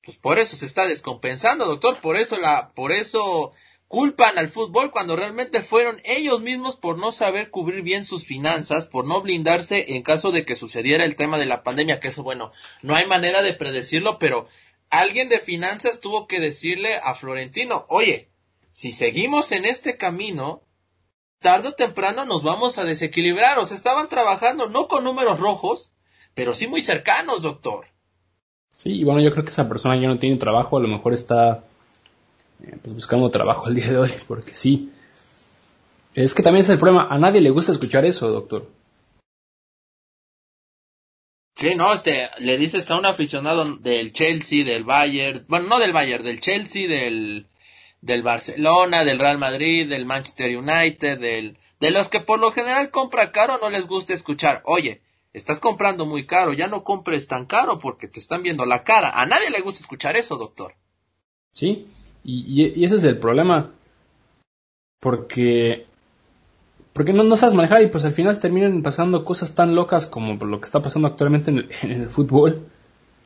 [0.04, 3.54] pues por eso se está descompensando, doctor, por eso la, por eso
[3.92, 8.88] culpan al fútbol cuando realmente fueron ellos mismos por no saber cubrir bien sus finanzas,
[8.88, 12.24] por no blindarse en caso de que sucediera el tema de la pandemia, que eso
[12.24, 14.48] bueno, no hay manera de predecirlo, pero
[14.90, 18.30] alguien de finanzas tuvo que decirle a Florentino, oye,
[18.72, 20.64] si seguimos en este camino,
[21.40, 25.92] tarde o temprano nos vamos a desequilibrar, o sea, estaban trabajando no con números rojos,
[26.34, 27.88] pero sí muy cercanos, doctor.
[28.72, 31.14] Sí, y bueno, yo creo que esa persona ya no tiene trabajo, a lo mejor
[31.14, 31.66] está
[32.82, 34.92] pues buscando trabajo al día de hoy, porque sí.
[36.14, 38.70] Es que también es el problema, a nadie le gusta escuchar eso, doctor.
[41.56, 45.94] Sí, no, este, le dices a un aficionado del Chelsea, del Bayern, bueno, no del
[45.94, 47.48] Bayern, del Chelsea, del,
[48.02, 52.90] del Barcelona, del Real Madrid, del Manchester United, del, de los que por lo general
[52.90, 55.02] compra caro no les gusta escuchar, oye,
[55.34, 59.12] estás comprando muy caro, ya no compres tan caro porque te están viendo la cara.
[59.12, 60.76] A nadie le gusta escuchar eso, doctor.
[61.52, 61.86] Sí,
[62.24, 63.72] y, y ese es el problema.
[65.00, 65.86] Porque
[66.94, 70.34] porque no, no sabes manejar y pues al final terminan pasando cosas tan locas como
[70.46, 72.68] lo que está pasando actualmente en el, fútbol.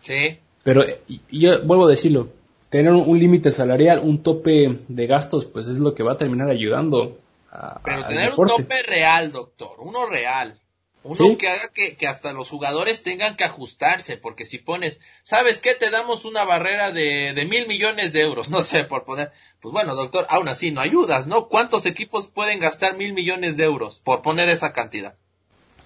[0.02, 0.38] Sí.
[0.64, 2.30] Pero y, yo vuelvo a decirlo,
[2.70, 6.50] tener un, límite salarial, un tope de gastos, pues es lo que va a terminar
[6.50, 7.18] ayudando.
[7.52, 10.60] A, Pero tener un tope real, doctor, uno real.
[11.08, 15.62] Uno que haga que, que, hasta los jugadores tengan que ajustarse, porque si pones, ¿sabes
[15.62, 15.76] qué?
[15.76, 19.32] Te damos una barrera de, de mil millones de euros, no sé, por poner,
[19.62, 21.47] pues bueno, doctor, aún así no ayudas, ¿no?
[21.47, 25.16] ¿Cuántos equipos pueden gastar mil millones de euros por poner esa cantidad?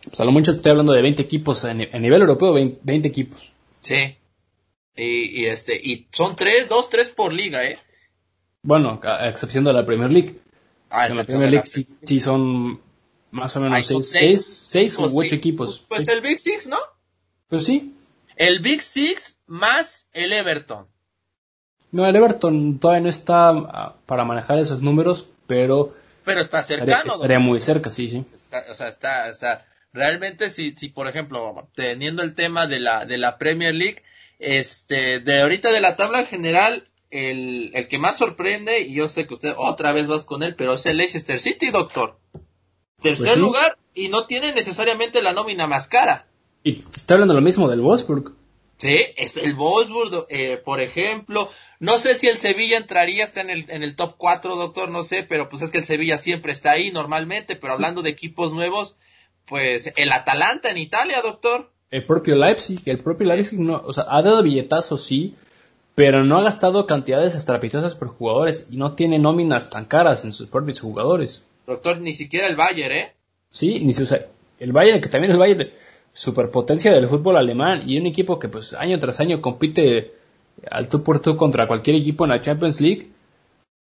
[0.05, 3.51] Pues a lo mucho estoy hablando de 20 equipos, en, nivel europeo 20, equipos.
[3.81, 4.15] Sí.
[4.95, 7.77] Y, y, este, y son tres, dos, tres por liga, ¿eh?
[8.61, 10.39] Bueno, a excepción de la Premier League.
[10.89, 12.79] Ah, en la Premier League sí, sí son
[13.31, 15.85] más o menos seis, seis, seis, o ocho equipos.
[15.87, 16.77] Pues, el Big Six, ¿no?
[17.47, 17.95] Pues sí.
[18.35, 20.87] El Big Six más el Everton.
[21.91, 25.93] No, el Everton todavía no está ah, para manejar esos números, pero...
[26.23, 27.15] Pero está cercano.
[27.15, 28.25] Estaría, muy cerca, sí, sí.
[28.69, 33.05] o sea, está, o sea, realmente si, si por ejemplo, teniendo el tema de la,
[33.05, 34.03] de la Premier League,
[34.37, 39.25] este, de ahorita de la tabla general, el, el que más sorprende, y yo sé
[39.25, 42.19] que usted otra vez vas con él, pero es el Leicester City, doctor.
[43.01, 46.27] Tercer pues lugar y no tiene necesariamente la nómina más cara.
[46.63, 48.33] Y está hablando lo mismo del Wolfsburg.
[48.77, 51.49] Sí, es el Wolfsburg, eh, por ejemplo.
[51.79, 55.03] No sé si el Sevilla entraría, está en el, en el top 4, doctor, no
[55.03, 58.53] sé, pero pues es que el Sevilla siempre está ahí normalmente, pero hablando de equipos
[58.53, 58.95] nuevos,
[59.45, 61.71] pues el Atalanta en Italia, doctor.
[61.91, 65.35] El propio Leipzig, el propio Leipzig no, o sea, ha dado billetazos, sí,
[65.95, 70.31] pero no ha gastado cantidades estrapitosas por jugadores y no tiene nóminas tan caras en
[70.31, 71.45] sus propios jugadores.
[71.69, 73.13] Doctor, ni siquiera el Bayern, ¿eh?
[73.51, 74.03] Sí, ni si,
[74.59, 75.69] el Bayern, que también es el Bayern,
[76.11, 80.13] superpotencia del fútbol alemán y un equipo que pues año tras año compite
[80.69, 83.09] al tú por tú contra cualquier equipo en la Champions League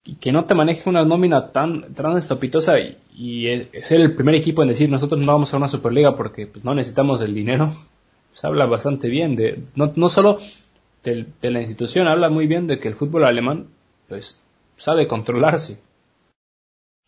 [0.04, 4.62] y que no te maneje una nómina tan, tan estopitosa y, ser el primer equipo
[4.62, 7.72] en decir nosotros no vamos a una Superliga porque pues, no necesitamos el dinero,
[8.30, 10.38] pues habla bastante bien de, no, no solo
[11.04, 13.68] de, de la institución, habla muy bien de que el fútbol alemán
[14.10, 14.42] pues
[14.76, 15.80] sabe controlarse.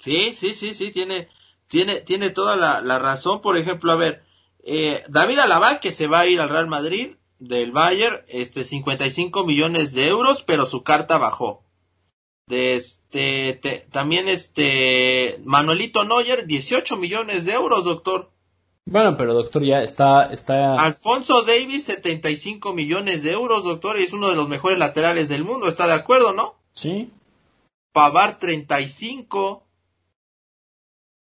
[0.02, 1.28] Sí, sí, sí, sí, tiene,
[1.68, 3.40] tiene, tiene toda la, la razón.
[3.40, 4.24] Por ejemplo, a ver,
[4.64, 9.46] eh, David Alaba, que se va a ir al Real Madrid del Bayern, este, 55
[9.46, 11.64] millones de euros, pero su carta bajó.
[12.48, 18.32] De este, también este, Manuelito Neuer, 18 millones de euros, doctor.
[18.86, 20.74] Bueno, pero doctor, ya está, está.
[20.76, 25.44] Alfonso Davis, 75 millones de euros, doctor, y es uno de los mejores laterales del
[25.44, 26.56] mundo, ¿está de acuerdo, no?
[26.74, 27.12] Sí.
[27.94, 29.64] Pavar, 35.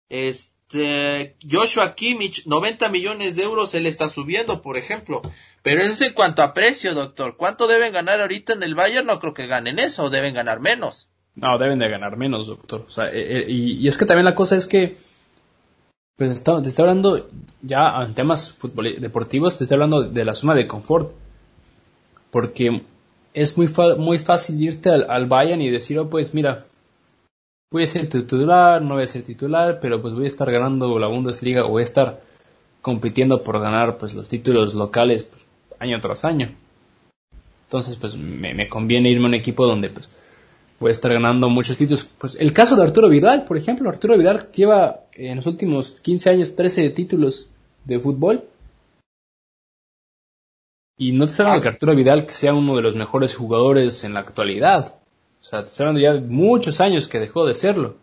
[0.09, 5.21] Este, Joshua Kimmich, 90 millones de euros, él está subiendo, por ejemplo.
[5.63, 7.35] Pero eso es en cuanto a precio, doctor.
[7.37, 9.07] ¿Cuánto deben ganar ahorita en el Bayern?
[9.07, 11.09] No creo que ganen eso, deben ganar menos.
[11.35, 12.85] No, deben de ganar menos, doctor.
[12.87, 14.97] O eh, eh, y, es que también la cosa es que,
[16.15, 17.29] pues está, te estoy hablando
[17.61, 18.57] ya en temas
[18.99, 21.11] deportivos, te estoy hablando de la zona de confort.
[22.31, 22.81] Porque
[23.33, 26.65] es muy, muy fácil irte al, al Bayern y decir, oh, pues mira,
[27.71, 30.97] voy a ser titular, no voy a ser titular, pero pues voy a estar ganando
[30.99, 32.21] la Bundesliga o voy a estar
[32.81, 35.47] compitiendo por ganar pues los títulos locales pues,
[35.79, 36.53] año tras año.
[37.65, 40.09] Entonces pues me, conviene irme a un equipo donde pues
[40.79, 42.05] voy a estar ganando muchos títulos.
[42.17, 46.29] Pues el caso de Arturo Vidal, por ejemplo, Arturo Vidal lleva en los últimos 15
[46.29, 47.49] años 13 títulos
[47.83, 48.45] de fútbol.
[50.99, 54.13] Y no te hablando que Arturo Vidal que sea uno de los mejores jugadores en
[54.13, 54.95] la actualidad.
[55.39, 57.97] O sea, te estoy hablando ya de muchos años que dejó de serlo.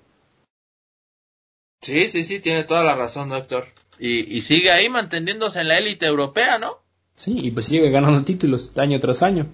[1.83, 3.67] Sí, sí, sí, tiene toda la razón, doctor.
[3.99, 6.79] Y, y sigue ahí manteniéndose en la élite europea, ¿no?
[7.17, 9.47] Sí, y pues sigue ganando títulos año tras año.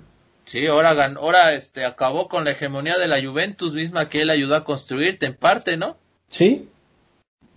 [0.45, 4.57] Sí, ahora, ahora este, acabó con la hegemonía de la Juventus misma que él ayudó
[4.57, 5.97] a construirte en parte, ¿no?
[6.28, 6.68] Sí,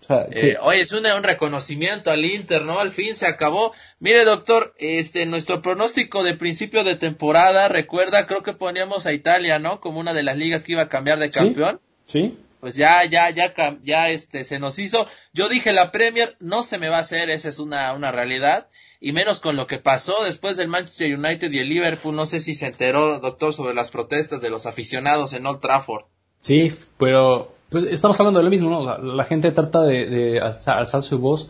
[0.31, 2.79] eh, oye, es un, reconocimiento al Inter, ¿no?
[2.79, 3.73] Al fin se acabó.
[3.99, 9.59] Mire, doctor, este, nuestro pronóstico de principio de temporada, recuerda, creo que poníamos a Italia,
[9.59, 9.79] ¿no?
[9.79, 11.79] Como una de las ligas que iba a cambiar de campeón.
[12.05, 12.37] Sí.
[12.59, 15.05] Pues ya, ya, ya, ya, este, se nos hizo.
[15.33, 18.69] Yo dije la Premier no se me va a hacer, esa es una, una realidad.
[19.01, 22.15] Y menos con lo que pasó después del Manchester United y el Liverpool.
[22.15, 26.05] No sé si se enteró, doctor, sobre las protestas de los aficionados en Old Trafford.
[26.39, 28.97] Sí, pero pues estamos hablando de lo mismo, ¿no?
[28.97, 31.49] La, gente trata de, alzar, su voz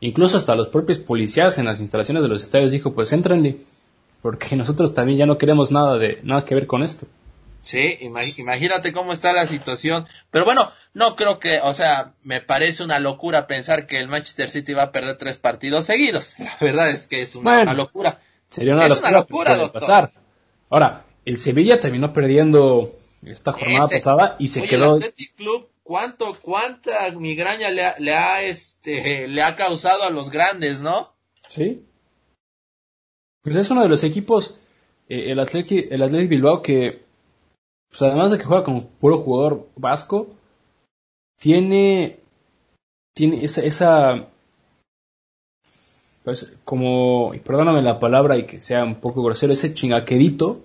[0.00, 3.58] Incluso hasta los propios policías en las instalaciones de los estadios dijo, pues entrenle,
[4.20, 7.06] porque nosotros también ya no queremos nada de nada que ver con esto.
[7.60, 10.08] Sí, imagínate cómo está la situación.
[10.32, 14.50] Pero bueno, no creo que, o sea, me parece una locura pensar que el Manchester
[14.50, 16.34] City va a perder tres partidos seguidos.
[16.38, 18.18] La verdad es que es una, locura.
[18.48, 19.80] Sería una locura, doctor.
[19.80, 20.12] Pasar.
[20.68, 22.90] Ahora, el Sevilla terminó perdiendo
[23.24, 24.96] esta jornada pasada y se quedó.
[24.96, 30.30] El Club, ¿cuánto, cuánta migraña le ha, le ha, este, le ha causado a los
[30.30, 31.14] grandes, no?
[31.48, 31.84] Sí.
[33.42, 34.58] Pues es uno de los equipos,
[35.08, 37.02] eh, el Athletic, el Athletic Bilbao que
[37.92, 40.28] pues además de que juega como puro jugador vasco,
[41.38, 42.20] tiene,
[43.14, 44.28] tiene esa, esa
[46.24, 50.62] pues como, perdóname la palabra y que sea un poco grosero, ese chingaquerito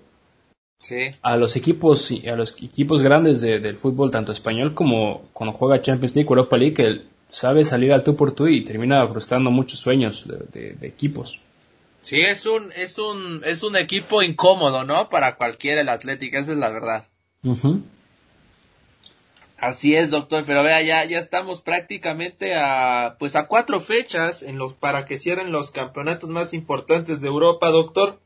[0.80, 1.10] sí.
[1.22, 6.14] a los equipos, a los equipos grandes del fútbol, tanto español como cuando juega Champions
[6.14, 10.26] League Europa League, que sabe salir al tú por tú y termina frustrando muchos sueños
[10.26, 11.42] de equipos.
[12.00, 15.10] Sí, es un, es un, es un equipo incómodo, ¿no?
[15.10, 17.06] Para cualquiera el Atlético, esa es la verdad.
[19.58, 24.56] Así es, doctor, pero vea, ya, ya estamos prácticamente a, pues a cuatro fechas en
[24.56, 28.20] los, para que cierren los campeonatos más importantes de Europa, doctor.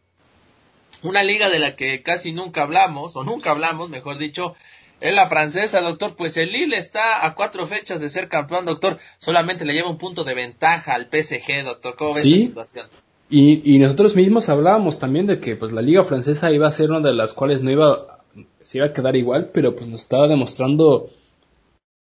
[1.02, 4.54] Una liga de la que casi nunca hablamos, o nunca hablamos, mejor dicho,
[5.00, 6.14] es la francesa, doctor.
[6.16, 8.98] Pues el Lille está a cuatro fechas de ser campeón, doctor.
[9.18, 11.96] Solamente le lleva un punto de ventaja al PSG, doctor.
[11.96, 12.86] ¿Cómo ves la situación?
[13.28, 16.90] Y, y nosotros mismos hablábamos también de que pues la liga francesa iba a ser
[16.90, 18.22] una de las cuales no iba
[18.62, 21.08] se iba a quedar igual, pero pues nos estaba demostrando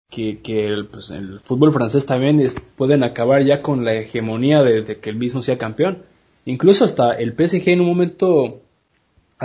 [0.10, 2.42] que, que el, pues, el fútbol francés también
[2.78, 6.04] pueden acabar ya con la hegemonía de, que el mismo sea campeón.
[6.46, 8.62] Incluso hasta el PSG en un momento,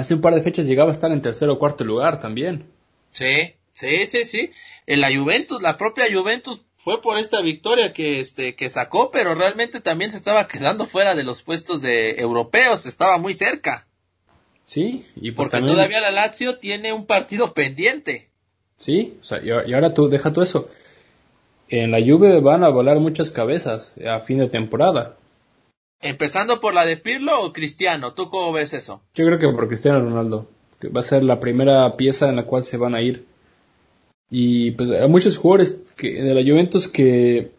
[0.01, 2.65] hace un par de fechas llegaba a estar en tercer o cuarto lugar también.
[3.13, 4.51] Sí, sí, sí, sí.
[4.87, 9.35] En la Juventus, la propia Juventus fue por esta victoria que este que sacó, pero
[9.35, 13.87] realmente también se estaba quedando fuera de los puestos de europeos, estaba muy cerca.
[14.65, 18.29] Sí, y pues porque todavía la Lazio tiene un partido pendiente.
[18.77, 20.71] Sí, o sea, y, ahora tú, deja tú eso.
[21.69, 25.17] En la Juve van a volar muchas cabezas a fin de temporada.
[26.01, 29.03] Empezando por la de Pirlo o Cristiano, ¿tú cómo ves eso?
[29.15, 30.49] Yo creo que por Cristiano Ronaldo,
[30.81, 33.25] que va a ser la primera pieza en la cual se van a ir.
[34.31, 37.51] Y pues hay muchos jugadores que, de la Juventus que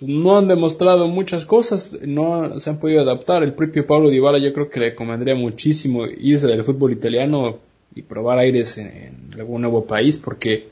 [0.00, 3.42] no han demostrado muchas cosas, no se han podido adaptar.
[3.42, 7.58] El propio Pablo Dybala yo creo que le convendría muchísimo irse del fútbol italiano
[7.94, 10.70] y probar aires en, algún nuevo país porque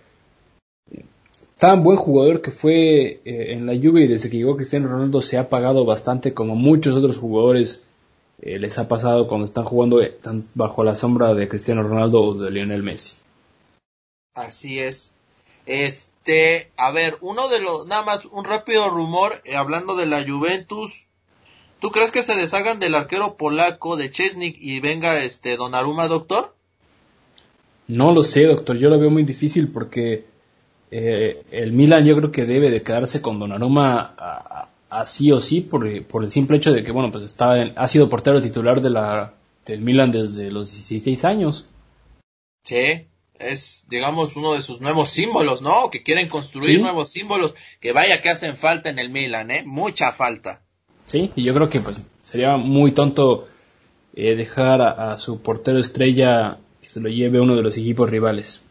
[1.61, 5.22] tan buen jugador que fue eh, en la Juve y desde que llegó Cristiano Ronaldo
[5.22, 7.84] se ha pagado bastante como muchos otros jugadores
[8.40, 10.18] eh, les ha pasado cuando están jugando eh,
[10.54, 13.16] bajo la sombra de Cristiano Ronaldo o de Lionel Messi.
[14.34, 15.12] Así es.
[15.66, 20.04] Es este, a ver, uno de los, nada más, un rápido rumor, eh, hablando de
[20.04, 21.06] la Juventus,
[21.80, 26.54] ¿tú crees que se deshagan del arquero polaco de Chesnik y venga este Donnarumma, doctor?
[27.88, 30.26] No lo sé, doctor, yo lo veo muy difícil porque
[30.91, 36.05] eh, el Milan yo creo que debe de quedarse con Donnarumma así o sí por,
[36.05, 39.34] por, el simple hecho de que, bueno, pues está ha sido portero titular de la,
[39.64, 41.68] del Milan desde los 16 años.
[42.64, 43.07] Sí,
[43.38, 45.91] es, digamos, uno de sus nuevos símbolos, ¿no?
[45.91, 49.62] Que quieren construir nuevos símbolos, que vaya que hacen falta en el Milan, ¿eh?
[49.64, 50.62] Mucha falta.
[51.07, 53.49] Sí, y yo creo que pues sería muy tonto
[54.14, 58.62] eh, dejar a, su portero estrella que se lo lleve uno de los equipos rivales.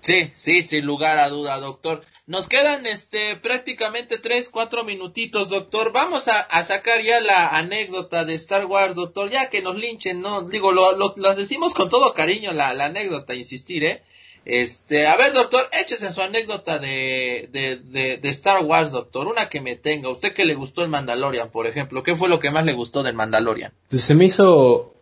[0.00, 2.02] Sí, sí, sin lugar a duda, doctor.
[2.26, 5.92] Nos quedan este prácticamente tres, cuatro minutitos, doctor.
[5.92, 9.30] Vamos a, a, sacar ya la anécdota de Star Wars, doctor.
[9.30, 13.34] Ya que nos linchen, no, digo, lo, lo, decimos con todo cariño la, la anécdota,
[13.34, 14.02] insistir, eh.
[14.44, 19.26] Este, a ver, doctor, échese su anécdota de, de, de, de, Star Wars, doctor.
[19.26, 20.08] Una que me tenga.
[20.08, 22.02] ¿Usted que le gustó el Mandalorian, por ejemplo?
[22.02, 23.72] ¿Qué fue lo que más le gustó del Mandalorian?
[23.90, 24.94] Pues se me hizo,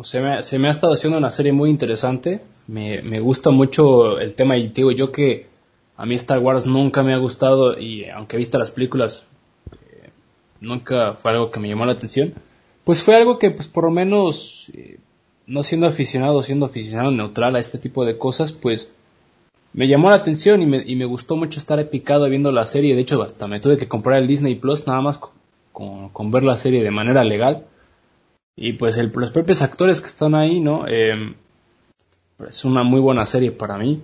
[0.00, 2.40] se me, se me ha estado haciendo una serie muy interesante.
[2.66, 5.52] Me, me gusta mucho el tema y digo yo que
[5.96, 9.26] a mí Star Wars nunca me ha gustado y aunque he visto las películas
[9.70, 10.10] eh,
[10.60, 12.32] nunca fue algo que me llamó la atención.
[12.84, 14.98] Pues fue algo que pues por lo menos eh,
[15.46, 18.92] no siendo aficionado siendo aficionado neutral a este tipo de cosas pues
[19.74, 22.94] me llamó la atención y me, y me gustó mucho estar picado viendo la serie.
[22.94, 25.18] De hecho hasta me tuve que comprar el Disney Plus nada más
[25.70, 27.66] con, con, ver la serie de manera legal
[28.56, 31.34] y pues el, los propios actores que están ahí no eh,
[32.48, 34.02] es una muy buena serie para mí.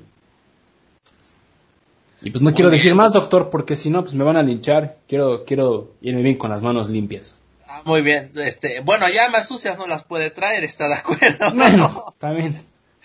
[2.20, 4.96] Y pues no quiero decir más, doctor, porque si no, pues me van a linchar.
[5.06, 7.36] Quiero, quiero irme bien con las manos limpias.
[7.68, 8.32] Ah, muy bien.
[8.36, 11.50] Este, bueno, ya más sucias no las puede traer, ¿está de acuerdo?
[11.54, 12.56] Bueno, también.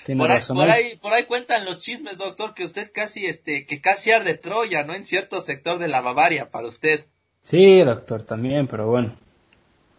[0.03, 0.59] Tiene por, razón.
[0.59, 4.11] Ahí, por, ahí, por ahí cuentan los chismes, doctor, que usted casi, este, que casi
[4.11, 4.93] arde Troya, ¿no?
[4.93, 7.05] En cierto sector de la Bavaria, para usted.
[7.43, 9.13] Sí, doctor, también, pero bueno.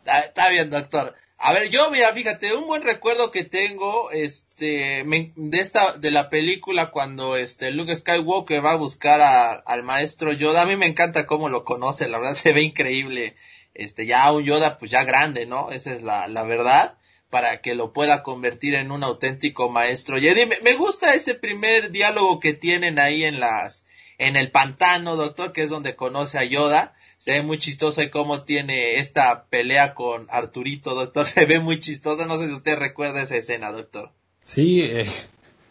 [0.05, 1.15] Está bien, doctor.
[1.47, 6.31] A ver, yo, mira, fíjate, un buen recuerdo que tengo, este, de esta, de la
[6.31, 11.27] película cuando, este, Luke Skywalker va a buscar al maestro Yoda, a mí me encanta
[11.27, 13.37] cómo lo conoce, la verdad se ve increíble,
[13.75, 15.71] este, ya un Yoda, pues ya grande, ¿no?
[15.71, 16.97] Esa es la, la verdad,
[17.29, 20.47] para que lo pueda convertir en un auténtico maestro Jedi.
[20.47, 23.85] Me, me gusta ese primer diálogo que tienen ahí en las,
[24.17, 28.11] en el pantano, doctor, que es donde conoce a Yoda se ve muy chistoso y
[28.11, 31.27] cómo tiene esta pelea con Arturito, doctor.
[31.27, 32.27] Se ve muy chistoso.
[32.27, 34.11] No sé si usted recuerda esa escena, doctor.
[34.45, 35.07] Sí, eh,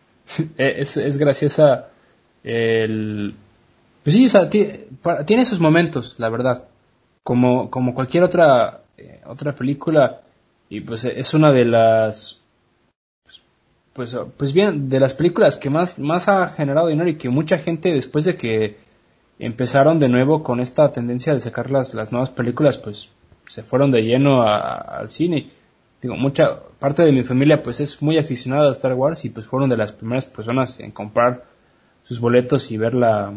[0.58, 1.90] es, es, graciosa.
[2.44, 3.36] El...
[4.04, 4.28] Pues sí,
[5.26, 6.68] tiene sus momentos, la verdad.
[7.24, 10.22] Como, como cualquier otra, eh, otra película.
[10.70, 12.44] Y pues es una de las
[13.94, 17.60] pues, pues bien, de las películas que más, más ha generado dinero y que mucha
[17.60, 18.78] gente después de que
[19.40, 23.10] empezaron de nuevo con esta tendencia de sacar las, las nuevas películas, pues
[23.46, 25.50] se fueron de lleno al cine.
[26.02, 29.46] Digo, mucha parte de mi familia pues es muy aficionada a Star Wars y pues
[29.46, 31.46] fueron de las primeras personas en comprar
[32.04, 33.34] sus boletos y ver la,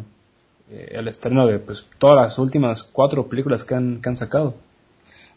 [0.68, 4.54] eh, el estreno de pues todas las últimas cuatro películas que han, que han sacado.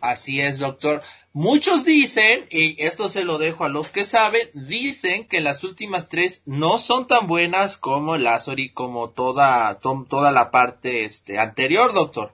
[0.02, 1.02] Así es, doctor.
[1.42, 6.10] Muchos dicen, y esto se lo dejo a los que saben, dicen que las últimas
[6.10, 11.94] tres no son tan buenas como las ori, como toda, toda la parte este, anterior,
[11.94, 12.34] doctor.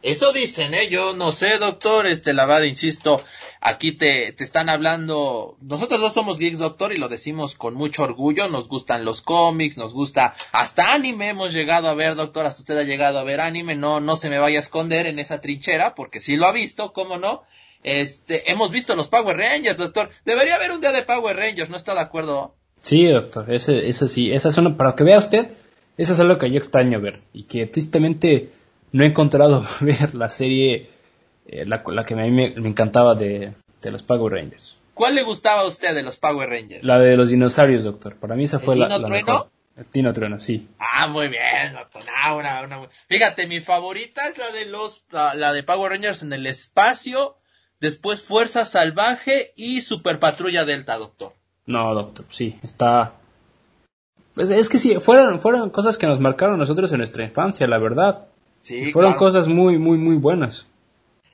[0.00, 0.88] Eso dicen, ¿eh?
[0.88, 3.22] Yo no sé, doctor, este, lavado, insisto,
[3.60, 8.04] aquí te, te están hablando, nosotros no somos geeks, doctor, y lo decimos con mucho
[8.04, 12.62] orgullo, nos gustan los cómics, nos gusta, hasta anime hemos llegado a ver, doctor, hasta
[12.62, 15.42] usted ha llegado a ver anime, no, no se me vaya a esconder en esa
[15.42, 17.44] trinchera, porque si lo ha visto, ¿cómo no?
[17.86, 20.10] Este, hemos visto los Power Rangers, doctor.
[20.24, 22.56] Debería haber un día de Power Rangers, ¿no está de acuerdo?
[22.82, 25.48] Sí, doctor, ese, eso sí, esa zona, para que vea usted,
[25.96, 28.50] eso es algo que yo extraño ver y que tristemente
[28.90, 30.90] no he encontrado ver la serie,
[31.46, 34.80] eh, la, que a mí me, encantaba de, los Power Rangers.
[34.92, 36.84] ¿Cuál le gustaba a usted de los Power Rangers?
[36.84, 38.16] La de los dinosaurios, doctor.
[38.16, 39.48] Para mí esa fue la, la mejor.
[39.76, 40.66] El Tino Trueno, sí.
[40.80, 42.02] Ah, muy bien, doctor.
[43.08, 47.36] Fíjate, mi favorita es la de los, la de Power Rangers en el espacio
[47.80, 51.32] después Fuerza Salvaje y Super Patrulla Delta, doctor.
[51.66, 53.14] No, doctor, sí, está...
[54.34, 57.78] Pues es que sí, fueron, fueron cosas que nos marcaron nosotros en nuestra infancia, la
[57.78, 58.26] verdad.
[58.60, 60.66] Sí, fueron cosas muy, muy, muy buenas.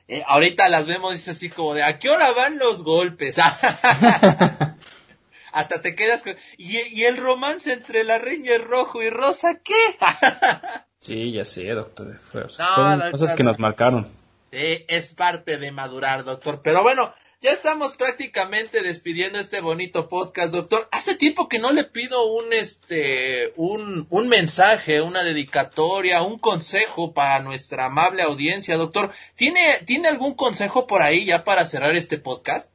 [0.07, 3.35] Eh, ahorita las vemos, es así como de, ¿a qué hora van los golpes?
[5.51, 6.33] Hasta te quedas con...
[6.57, 9.97] ¿Y, el romance entre la Ranger rojo y rosa qué?
[11.01, 12.17] sí, ya sé, doctor.
[12.17, 14.07] fueron cosas que nos marcaron
[14.53, 16.61] es parte de madurar, doctor.
[16.63, 20.87] Pero bueno, ya estamos prácticamente despidiendo este bonito podcast, doctor.
[20.91, 27.13] Hace tiempo que no le pido un este un, un mensaje, una dedicatoria, un consejo
[27.13, 29.11] para nuestra amable audiencia, doctor.
[29.35, 32.71] ¿Tiene, ¿Tiene algún consejo por ahí ya para cerrar este podcast?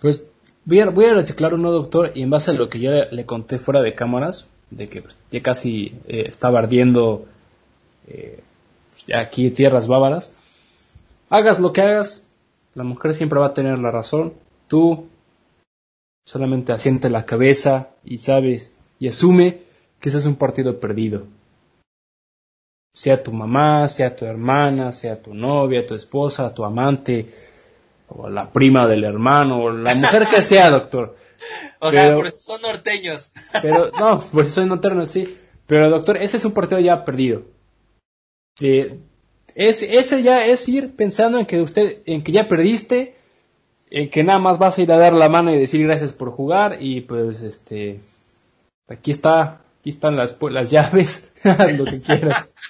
[0.00, 0.24] Pues
[0.66, 3.24] voy a, voy a reciclar uno, doctor, y en base a lo que yo le,
[3.24, 7.24] conté fuera de cámaras, de que pues, ya casi eh, estaba ardiendo
[8.06, 8.42] eh,
[9.14, 10.32] aquí tierras bávaras,
[11.30, 12.26] Hagas lo que hagas,
[12.74, 14.34] la mujer siempre va a tener la razón.
[14.66, 15.06] Tú
[16.26, 19.60] solamente asiente la cabeza y sabes y asume
[20.00, 21.26] que ese es un partido perdido.
[22.92, 27.30] Sea tu mamá, sea tu hermana, sea tu novia, tu esposa, tu amante,
[28.08, 31.16] o la prima del hermano, o la mujer que sea, doctor.
[31.78, 33.30] o sea, por eso son norteños.
[33.62, 35.38] pero, no, por eso son norteños, sí.
[35.68, 37.42] Pero, doctor, ese es un partido ya perdido.
[38.60, 43.16] Es, ese ya es ir pensando en que usted, en que ya perdiste,
[43.90, 46.30] en que nada más vas a ir a dar la mano y decir gracias por
[46.30, 48.00] jugar y pues este,
[48.86, 51.32] aquí está, aquí están las, las llaves,
[51.76, 52.52] lo que quieras.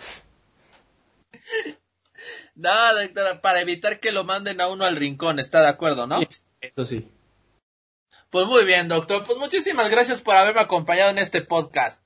[2.57, 6.21] No, doctora, para evitar que lo manden a uno al rincón, está de acuerdo, ¿no?
[6.61, 7.11] Eso sí.
[8.29, 9.25] Pues muy bien, doctor.
[9.25, 12.03] Pues muchísimas gracias por haberme acompañado en este podcast.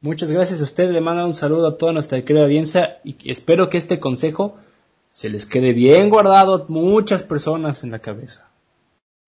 [0.00, 3.70] Muchas gracias a usted, le manda un saludo a toda nuestra querida audiencia y espero
[3.70, 4.56] que este consejo
[5.10, 8.50] se les quede bien guardado a muchas personas en la cabeza.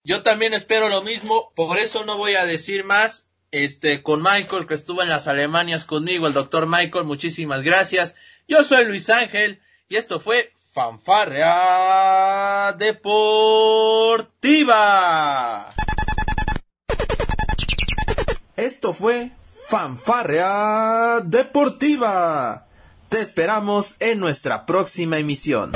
[0.05, 3.25] Yo también espero lo mismo, por eso no voy a decir más.
[3.51, 8.15] Este, con Michael, que estuvo en las Alemanias conmigo, el doctor Michael, muchísimas gracias.
[8.47, 14.35] Yo soy Luis Ángel y esto fue Fanfarrea Deportiva.
[18.55, 19.31] Esto fue
[19.69, 22.65] Fanfarrea Deportiva.
[23.11, 25.73] Te esperamos en nuestra próxima emisión.